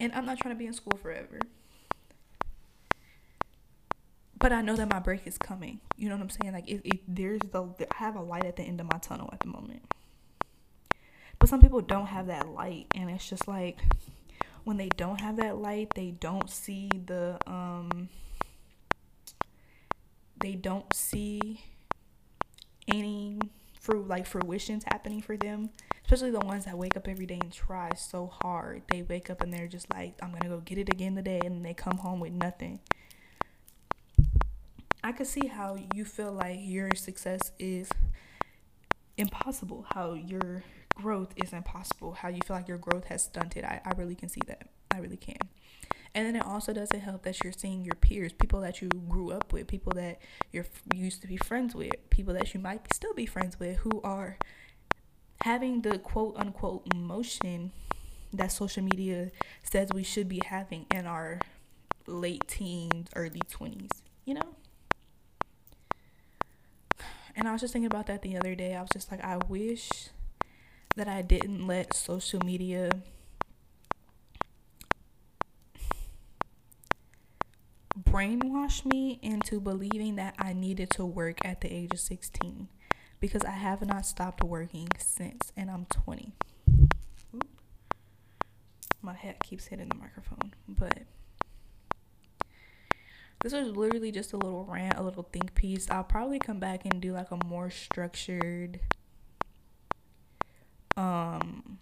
And 0.00 0.12
I'm 0.14 0.26
not 0.26 0.40
trying 0.40 0.52
to 0.52 0.58
be 0.58 0.66
in 0.66 0.72
school 0.72 0.98
forever. 1.00 1.38
But 4.36 4.52
I 4.52 4.62
know 4.62 4.74
that 4.74 4.90
my 4.90 4.98
break 4.98 5.28
is 5.28 5.38
coming. 5.38 5.78
You 5.96 6.08
know 6.08 6.16
what 6.16 6.22
I'm 6.22 6.30
saying? 6.30 6.54
Like, 6.54 6.68
if, 6.68 6.80
if 6.82 6.98
there's 7.06 7.38
the, 7.52 7.86
I 7.92 7.98
have 7.98 8.16
a 8.16 8.22
light 8.22 8.46
at 8.46 8.56
the 8.56 8.64
end 8.64 8.80
of 8.80 8.90
my 8.90 8.98
tunnel 8.98 9.30
at 9.32 9.38
the 9.38 9.46
moment. 9.46 9.82
But 11.38 11.48
some 11.48 11.60
people 11.60 11.82
don't 11.82 12.06
have 12.06 12.26
that 12.26 12.48
light. 12.48 12.86
And 12.96 13.08
it's 13.08 13.28
just 13.28 13.46
like, 13.46 13.78
when 14.64 14.76
they 14.76 14.88
don't 14.96 15.20
have 15.20 15.36
that 15.36 15.56
light, 15.56 15.92
they 15.94 16.10
don't 16.10 16.50
see 16.50 16.90
the 17.06 17.38
um 17.46 18.08
they 20.40 20.54
don't 20.54 20.92
see 20.94 21.62
any 22.88 23.38
fruit 23.78 24.08
like 24.08 24.26
fruitions 24.26 24.84
happening 24.84 25.22
for 25.22 25.36
them. 25.36 25.70
Especially 26.04 26.30
the 26.30 26.40
ones 26.40 26.64
that 26.64 26.76
wake 26.76 26.96
up 26.96 27.06
every 27.06 27.26
day 27.26 27.38
and 27.40 27.52
try 27.52 27.90
so 27.96 28.32
hard. 28.42 28.82
They 28.90 29.02
wake 29.02 29.30
up 29.30 29.42
and 29.42 29.52
they're 29.52 29.68
just 29.68 29.92
like, 29.92 30.14
I'm 30.22 30.32
gonna 30.32 30.48
go 30.48 30.60
get 30.60 30.78
it 30.78 30.88
again 30.88 31.14
today 31.14 31.40
and 31.44 31.64
they 31.64 31.74
come 31.74 31.98
home 31.98 32.20
with 32.20 32.32
nothing. 32.32 32.80
I 35.02 35.12
could 35.12 35.26
see 35.26 35.46
how 35.46 35.78
you 35.94 36.04
feel 36.04 36.32
like 36.32 36.58
your 36.60 36.90
success 36.94 37.52
is 37.58 37.88
impossible, 39.16 39.86
how 39.94 40.14
your 40.14 40.62
growth 41.00 41.32
is 41.36 41.52
impossible, 41.52 42.12
how 42.12 42.28
you 42.28 42.40
feel 42.44 42.56
like 42.56 42.68
your 42.68 42.78
growth 42.78 43.04
has 43.06 43.24
stunted. 43.24 43.64
I, 43.64 43.80
I 43.84 43.92
really 43.96 44.14
can 44.14 44.28
see 44.28 44.42
that. 44.46 44.68
I 44.90 44.98
really 44.98 45.16
can. 45.16 45.48
And 46.14 46.26
then 46.26 46.36
it 46.36 46.44
also 46.44 46.72
doesn't 46.72 47.00
help 47.00 47.22
that 47.22 47.42
you're 47.44 47.52
seeing 47.52 47.84
your 47.84 47.94
peers, 47.94 48.32
people 48.32 48.60
that 48.62 48.82
you 48.82 48.88
grew 48.88 49.30
up 49.30 49.52
with, 49.52 49.68
people 49.68 49.92
that 49.94 50.20
you're 50.50 50.66
you 50.92 51.04
used 51.04 51.20
to 51.22 51.28
be 51.28 51.36
friends 51.36 51.74
with, 51.74 51.92
people 52.10 52.34
that 52.34 52.52
you 52.52 52.60
might 52.60 52.92
still 52.92 53.14
be 53.14 53.26
friends 53.26 53.60
with 53.60 53.78
who 53.78 54.00
are 54.02 54.36
having 55.42 55.82
the 55.82 55.98
quote 55.98 56.34
unquote 56.36 56.86
emotion 56.92 57.70
that 58.32 58.52
social 58.52 58.82
media 58.82 59.30
says 59.62 59.90
we 59.94 60.02
should 60.02 60.28
be 60.28 60.40
having 60.44 60.86
in 60.92 61.06
our 61.06 61.40
late 62.06 62.46
teens, 62.48 63.08
early 63.14 63.40
20s, 63.48 64.02
you 64.24 64.34
know? 64.34 64.54
And 67.36 67.48
I 67.48 67.52
was 67.52 67.60
just 67.60 67.72
thinking 67.72 67.86
about 67.86 68.06
that 68.08 68.22
the 68.22 68.36
other 68.36 68.54
day. 68.54 68.74
I 68.74 68.80
was 68.80 68.90
just 68.92 69.10
like, 69.10 69.22
I 69.24 69.38
wish 69.48 70.10
that 70.96 71.08
I 71.08 71.22
didn't 71.22 71.66
let 71.66 71.94
social 71.94 72.40
media 72.44 72.90
brainwash 77.98 78.84
me 78.84 79.18
into 79.22 79.60
believing 79.60 80.16
that 80.16 80.34
I 80.38 80.52
needed 80.52 80.90
to 80.90 81.04
work 81.04 81.44
at 81.44 81.60
the 81.60 81.72
age 81.72 81.92
of 81.92 82.00
16 82.00 82.68
because 83.20 83.44
I 83.44 83.50
have 83.50 83.84
not 83.86 84.06
stopped 84.06 84.42
working 84.42 84.88
since 84.98 85.52
and 85.56 85.70
I'm 85.70 85.86
20. 85.86 86.32
My 89.02 89.14
head 89.14 89.36
keeps 89.42 89.66
hitting 89.66 89.88
the 89.88 89.94
microphone, 89.94 90.54
but 90.68 91.04
this 93.42 93.52
was 93.54 93.68
literally 93.68 94.12
just 94.12 94.34
a 94.34 94.36
little 94.36 94.66
rant, 94.66 94.98
a 94.98 95.02
little 95.02 95.22
think 95.22 95.54
piece. 95.54 95.90
I'll 95.90 96.04
probably 96.04 96.38
come 96.38 96.58
back 96.58 96.84
and 96.84 97.00
do 97.00 97.12
like 97.12 97.30
a 97.30 97.38
more 97.46 97.70
structured 97.70 98.80
um 101.00 101.78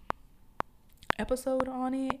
episode 1.17 1.67
on 1.67 1.93
it. 1.93 2.19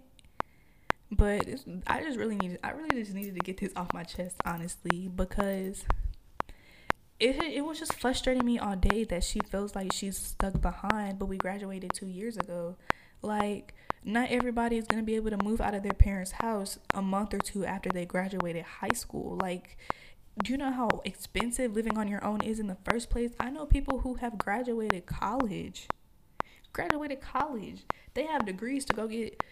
But 1.11 1.47
I 1.87 2.01
just 2.01 2.17
really 2.17 2.35
needed 2.35 2.59
I 2.63 2.71
really 2.71 3.01
just 3.01 3.13
needed 3.13 3.35
to 3.35 3.41
get 3.41 3.57
this 3.57 3.71
off 3.75 3.93
my 3.93 4.03
chest 4.03 4.35
honestly 4.45 5.07
because 5.07 5.85
it 7.19 7.35
it 7.41 7.65
was 7.65 7.79
just 7.79 7.93
frustrating 7.93 8.45
me 8.45 8.59
all 8.59 8.75
day 8.75 9.05
that 9.05 9.23
she 9.23 9.39
feels 9.39 9.75
like 9.75 9.91
she's 9.91 10.17
stuck 10.17 10.61
behind, 10.61 11.17
but 11.17 11.25
we 11.25 11.37
graduated 11.37 11.93
2 11.93 12.07
years 12.07 12.37
ago. 12.37 12.75
Like 13.21 13.73
not 14.03 14.29
everybody 14.31 14.77
is 14.77 14.85
going 14.85 15.01
to 15.01 15.05
be 15.05 15.15
able 15.15 15.29
to 15.29 15.43
move 15.43 15.59
out 15.59 15.73
of 15.73 15.83
their 15.83 15.93
parents' 15.93 16.31
house 16.31 16.79
a 16.93 17.01
month 17.01 17.33
or 17.33 17.39
two 17.39 17.65
after 17.65 17.89
they 17.89 18.05
graduated 18.05 18.63
high 18.63 18.93
school. 18.93 19.37
Like, 19.41 19.77
do 20.41 20.53
you 20.53 20.57
know 20.57 20.71
how 20.71 21.01
expensive 21.03 21.75
living 21.75 21.97
on 21.97 22.07
your 22.07 22.23
own 22.23 22.41
is 22.41 22.59
in 22.59 22.67
the 22.67 22.77
first 22.89 23.09
place? 23.09 23.31
I 23.39 23.49
know 23.49 23.65
people 23.65 23.99
who 23.99 24.15
have 24.15 24.37
graduated 24.37 25.05
college. 25.05 25.87
Graduated 26.73 27.21
college. 27.21 27.83
They 28.13 28.25
have 28.25 28.45
degrees 28.45 28.85
to 28.85 28.93
go 28.93 29.07
get 29.07 29.43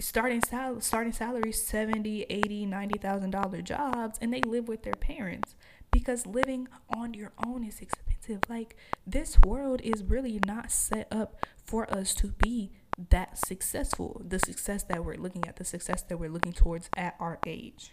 starting 0.00 0.42
sal- 0.42 0.80
starting 0.80 1.12
salary 1.12 1.52
70 1.52 2.22
80 2.28 2.66
90,000 2.66 3.30
dollar 3.30 3.60
jobs 3.60 4.18
and 4.22 4.32
they 4.32 4.40
live 4.40 4.66
with 4.66 4.82
their 4.84 4.94
parents 4.94 5.54
because 5.90 6.26
living 6.26 6.66
on 6.88 7.12
your 7.12 7.32
own 7.46 7.62
is 7.62 7.78
expensive 7.80 8.40
like 8.48 8.74
this 9.06 9.38
world 9.40 9.80
is 9.84 10.02
really 10.02 10.40
not 10.46 10.70
set 10.72 11.06
up 11.12 11.44
for 11.66 11.92
us 11.92 12.14
to 12.14 12.28
be 12.28 12.70
that 13.10 13.38
successful, 13.38 14.20
the 14.26 14.38
success 14.38 14.82
that 14.84 15.04
we're 15.04 15.16
looking 15.16 15.46
at, 15.46 15.56
the 15.56 15.64
success 15.64 16.02
that 16.02 16.18
we're 16.18 16.30
looking 16.30 16.52
towards 16.52 16.88
at 16.96 17.14
our 17.18 17.38
age. 17.46 17.90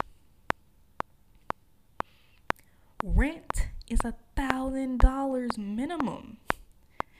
Rent 3.03 3.67
is 3.89 3.99
a 4.03 4.15
thousand 4.35 4.99
dollars 4.99 5.57
minimum. 5.57 6.37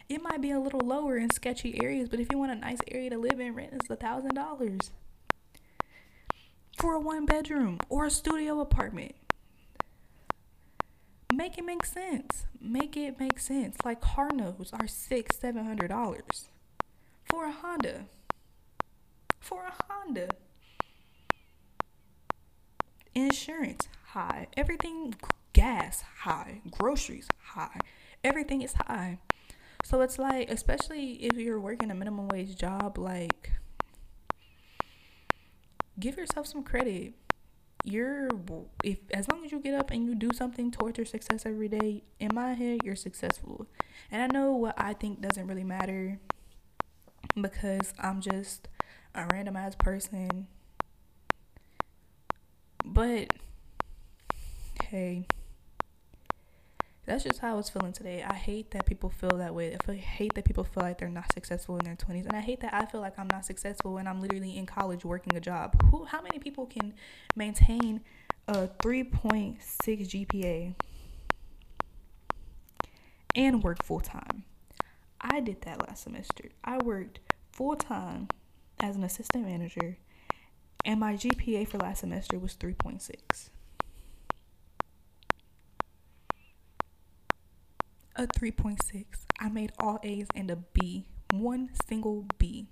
It 0.10 0.24
might 0.24 0.42
be 0.42 0.50
a 0.50 0.60
little 0.60 0.80
lower 0.80 1.18
in 1.18 1.30
sketchy 1.30 1.80
areas, 1.84 2.10
but 2.10 2.20
if 2.20 2.28
you 2.32 2.40
want 2.40 2.52
a 2.52 2.56
nice 2.56 2.80
area 2.88 3.12
to 3.12 3.18
live 3.18 3.40
in, 3.40 3.54
rent 3.54 3.74
is 3.74 3.90
a 3.92 3.96
thousand 3.96 4.34
dollars 4.34 4.90
for 6.80 6.96
a 6.96 7.00
one 7.00 7.28
bedroom 7.28 7.78
or 7.90 8.06
a 8.06 8.10
studio 8.10 8.60
apartment. 8.60 9.14
Make 11.32 11.60
it 11.60 11.64
make 11.64 11.86
sense. 11.86 12.48
Make 12.60 12.98
it 12.98 13.20
make 13.20 13.38
sense. 13.38 13.78
Like 13.86 14.02
car 14.02 14.30
notes 14.34 14.72
are 14.74 14.88
six, 14.88 15.38
seven 15.38 15.66
hundred 15.66 15.90
dollars 15.90 16.50
for 17.26 17.46
a 17.46 17.52
Honda. 17.52 18.06
For 19.40 19.64
a 19.64 19.74
Honda. 19.88 20.30
Insurance 23.14 23.88
high. 24.08 24.48
Everything 24.58 25.14
gas 25.54 26.04
high. 26.22 26.62
Groceries 26.72 27.28
high. 27.44 27.80
Everything 28.24 28.64
is 28.64 28.74
high. 28.74 29.20
So 29.84 30.02
it's 30.02 30.20
like, 30.20 30.52
especially 30.52 31.14
if 31.14 31.38
you're 31.38 31.60
working 31.60 31.90
a 31.90 31.96
minimum 31.96 32.28
wage 32.28 32.56
job, 32.56 32.98
like, 32.98 33.52
give 36.00 36.18
yourself 36.18 36.48
some 36.48 36.64
credit. 36.64 37.14
You're, 37.84 38.30
if 38.84 38.98
as 39.12 39.28
long 39.30 39.46
as 39.46 39.52
you 39.52 39.60
get 39.60 39.74
up 39.74 39.90
and 39.90 40.06
you 40.06 40.14
do 40.14 40.30
something 40.34 40.70
towards 40.70 40.98
your 40.98 41.06
success 41.06 41.46
every 41.46 41.70
day, 41.70 42.04
in 42.20 42.30
my 42.34 42.54
head, 42.54 42.82
you're 42.84 42.96
successful. 42.96 43.68
And 44.12 44.22
I 44.22 44.28
know 44.28 44.52
what 44.52 44.76
I 44.78 44.94
think 44.94 45.22
doesn't 45.22 45.48
really 45.48 45.64
matter 45.64 46.20
because 47.40 47.94
I'm 48.00 48.22
just 48.22 48.68
a 49.16 49.22
randomized 49.24 49.80
person. 49.80 50.48
But 52.86 53.34
hey, 54.84 55.26
that's 57.06 57.24
just 57.24 57.40
how 57.40 57.52
I 57.52 57.56
was 57.56 57.70
feeling 57.70 57.94
today. 57.94 58.24
I 58.24 58.36
hate 58.36 58.72
that 58.72 58.86
people 58.86 59.10
feel 59.10 59.38
that 59.38 59.56
way. 59.56 59.76
I 59.88 59.94
hate 59.94 60.36
that 60.36 60.46
people 60.46 60.64
feel 60.64 60.84
like 60.84 61.00
they're 61.00 61.10
not 61.10 61.32
successful 61.34 61.78
in 61.78 61.86
their 61.86 61.96
20s. 61.96 62.26
And 62.26 62.36
I 62.36 62.42
hate 62.42 62.60
that 62.62 62.74
I 62.74 62.86
feel 62.86 63.02
like 63.02 63.18
I'm 63.18 63.28
not 63.32 63.46
successful 63.46 63.94
when 63.94 64.08
I'm 64.08 64.22
literally 64.22 64.58
in 64.58 64.66
college 64.66 65.04
working 65.04 65.36
a 65.36 65.40
job. 65.40 65.82
Who 65.90 66.06
how 66.06 66.22
many 66.22 66.38
people 66.40 66.66
can 66.66 66.94
maintain 67.36 68.02
a 68.48 68.68
3.6 68.68 69.58
GPA 69.88 70.76
and 73.36 73.64
work 73.64 73.84
full 73.84 74.02
time? 74.02 74.44
I 75.22 75.40
did 75.40 75.62
that 75.64 75.82
last 75.88 76.04
semester. 76.04 76.50
I 76.64 76.78
worked 76.78 77.20
full 77.52 77.76
time 77.76 78.28
as 78.80 78.96
an 78.96 79.04
assistant 79.04 79.46
manager, 79.46 79.98
and 80.86 81.00
my 81.00 81.16
GPA 81.16 81.68
for 81.68 81.78
last 81.78 82.00
semester 82.02 82.40
was 82.40 82.56
3.6. 82.56 83.50
A 88.20 88.28
3.6. 88.28 89.06
I 89.40 89.48
made 89.48 89.72
all 89.80 89.98
A's 90.04 90.28
and 90.36 90.52
a 90.52 90.58
B. 90.58 91.06
One 91.32 91.70
single 91.88 92.26
B. 92.38 92.68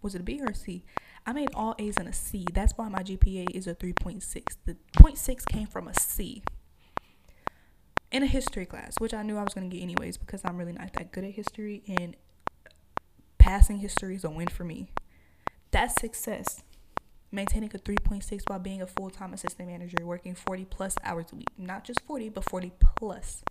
Was 0.00 0.14
it 0.14 0.20
a 0.20 0.22
B 0.22 0.40
or 0.40 0.50
a 0.50 0.54
C? 0.54 0.84
I 1.26 1.32
made 1.32 1.48
all 1.54 1.74
A's 1.80 1.96
and 1.96 2.08
a 2.08 2.12
C. 2.12 2.46
That's 2.52 2.78
why 2.78 2.88
my 2.88 3.02
GPA 3.02 3.50
is 3.50 3.66
a 3.66 3.74
3.6. 3.74 4.22
The 4.64 4.76
0.6 4.96 5.44
came 5.46 5.66
from 5.66 5.88
a 5.88 5.94
C 5.98 6.44
in 8.12 8.22
a 8.22 8.26
history 8.26 8.64
class, 8.64 8.94
which 9.00 9.12
I 9.12 9.24
knew 9.24 9.36
I 9.36 9.42
was 9.42 9.54
going 9.54 9.68
to 9.68 9.76
get 9.76 9.82
anyways 9.82 10.18
because 10.18 10.42
I'm 10.44 10.56
really 10.56 10.74
not 10.74 10.92
that 10.92 11.10
good 11.10 11.24
at 11.24 11.32
history 11.32 11.82
and 11.88 12.14
passing 13.38 13.78
history 13.78 14.14
is 14.14 14.22
a 14.22 14.30
win 14.30 14.46
for 14.46 14.62
me. 14.62 14.86
That's 15.72 16.00
success. 16.00 16.62
Maintaining 17.32 17.72
a 17.74 17.78
3.6 17.78 18.42
while 18.46 18.60
being 18.60 18.82
a 18.82 18.86
full 18.86 19.10
time 19.10 19.34
assistant 19.34 19.68
manager, 19.68 20.06
working 20.06 20.36
40 20.36 20.64
plus 20.66 20.94
hours 21.02 21.26
a 21.32 21.34
week. 21.34 21.48
Not 21.58 21.82
just 21.82 22.02
40, 22.06 22.28
but 22.28 22.48
40 22.48 22.70
plus 22.94 23.42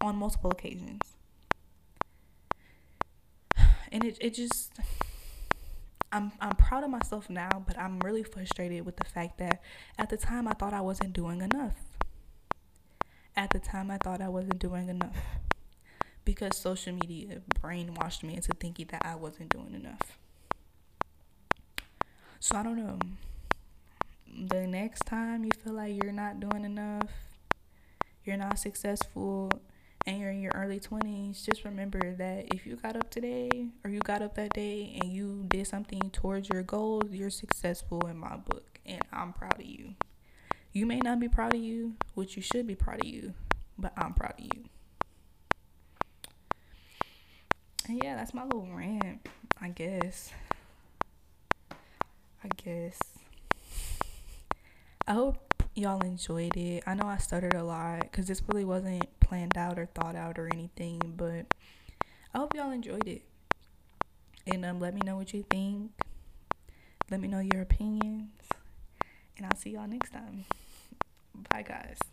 on 0.00 0.16
multiple 0.16 0.50
occasions. 0.50 1.00
And 3.92 4.04
it, 4.04 4.18
it 4.20 4.34
just. 4.34 4.72
I'm 6.12 6.32
I'm 6.40 6.56
proud 6.56 6.82
of 6.84 6.90
myself 6.90 7.30
now, 7.30 7.62
but 7.66 7.78
I'm 7.78 8.00
really 8.00 8.22
frustrated 8.24 8.84
with 8.84 8.96
the 8.96 9.04
fact 9.04 9.38
that 9.38 9.62
at 9.98 10.10
the 10.10 10.16
time 10.16 10.48
I 10.48 10.52
thought 10.52 10.72
I 10.74 10.80
wasn't 10.80 11.12
doing 11.12 11.40
enough. 11.40 11.76
At 13.36 13.50
the 13.50 13.58
time 13.60 13.90
I 13.90 13.98
thought 13.98 14.20
I 14.20 14.28
wasn't 14.28 14.58
doing 14.58 14.88
enough 14.88 15.16
because 16.24 16.56
social 16.56 16.92
media 16.92 17.42
brainwashed 17.62 18.22
me 18.22 18.34
into 18.36 18.52
thinking 18.52 18.86
that 18.90 19.02
I 19.04 19.14
wasn't 19.14 19.50
doing 19.50 19.74
enough. 19.74 20.18
So 22.40 22.56
I 22.56 22.62
don't 22.62 22.76
know. 22.76 22.98
The 24.48 24.66
next 24.66 25.06
time 25.06 25.44
you 25.44 25.50
feel 25.62 25.74
like 25.74 25.94
you're 26.02 26.12
not 26.12 26.40
doing 26.40 26.64
enough, 26.64 27.08
you're 28.24 28.36
not 28.36 28.58
successful, 28.58 29.50
and 30.06 30.18
you're 30.18 30.30
in 30.30 30.40
your 30.40 30.52
early 30.54 30.80
20s, 30.80 31.44
just 31.44 31.64
remember 31.64 32.14
that 32.14 32.54
if 32.54 32.66
you 32.66 32.76
got 32.76 32.96
up 32.96 33.10
today 33.10 33.68
or 33.84 33.90
you 33.90 34.00
got 34.00 34.22
up 34.22 34.34
that 34.36 34.54
day 34.54 34.98
and 35.00 35.12
you 35.12 35.44
did 35.48 35.66
something 35.66 36.10
towards 36.10 36.48
your 36.48 36.62
goals, 36.62 37.10
you're 37.10 37.30
successful 37.30 38.06
in 38.06 38.16
my 38.16 38.36
book, 38.36 38.78
and 38.86 39.02
I'm 39.12 39.32
proud 39.32 39.60
of 39.60 39.66
you. 39.66 39.94
You 40.72 40.86
may 40.86 41.00
not 41.00 41.20
be 41.20 41.28
proud 41.28 41.54
of 41.54 41.60
you, 41.60 41.94
which 42.14 42.36
you 42.36 42.42
should 42.42 42.66
be 42.66 42.74
proud 42.74 43.00
of 43.00 43.06
you, 43.08 43.34
but 43.78 43.92
I'm 43.96 44.14
proud 44.14 44.34
of 44.38 44.44
you. 44.44 44.64
And 47.88 48.00
yeah, 48.02 48.16
that's 48.16 48.32
my 48.32 48.44
little 48.44 48.68
rant, 48.72 49.26
I 49.60 49.68
guess. 49.68 50.30
I 52.42 52.48
guess. 52.56 52.98
I 55.06 55.12
hope 55.12 55.54
y'all 55.74 56.00
enjoyed 56.00 56.56
it. 56.56 56.84
I 56.86 56.94
know 56.94 57.06
I 57.06 57.18
stuttered 57.18 57.54
a 57.54 57.64
lot 57.64 58.02
because 58.02 58.26
this 58.28 58.42
really 58.48 58.64
wasn't 58.64 59.08
planned 59.30 59.56
out 59.56 59.78
or 59.78 59.86
thought 59.86 60.16
out 60.16 60.40
or 60.40 60.48
anything, 60.52 61.00
but 61.16 61.46
I 62.34 62.38
hope 62.38 62.52
y'all 62.52 62.72
enjoyed 62.72 63.06
it. 63.06 63.22
And 64.44 64.64
um, 64.64 64.80
let 64.80 64.92
me 64.92 65.02
know 65.04 65.16
what 65.16 65.32
you 65.32 65.44
think. 65.48 65.92
Let 67.12 67.20
me 67.20 67.28
know 67.28 67.38
your 67.38 67.62
opinions. 67.62 68.32
And 69.36 69.46
I'll 69.46 69.56
see 69.56 69.70
y'all 69.70 69.86
next 69.86 70.10
time. 70.10 70.46
Bye, 71.48 71.62
guys. 71.62 72.09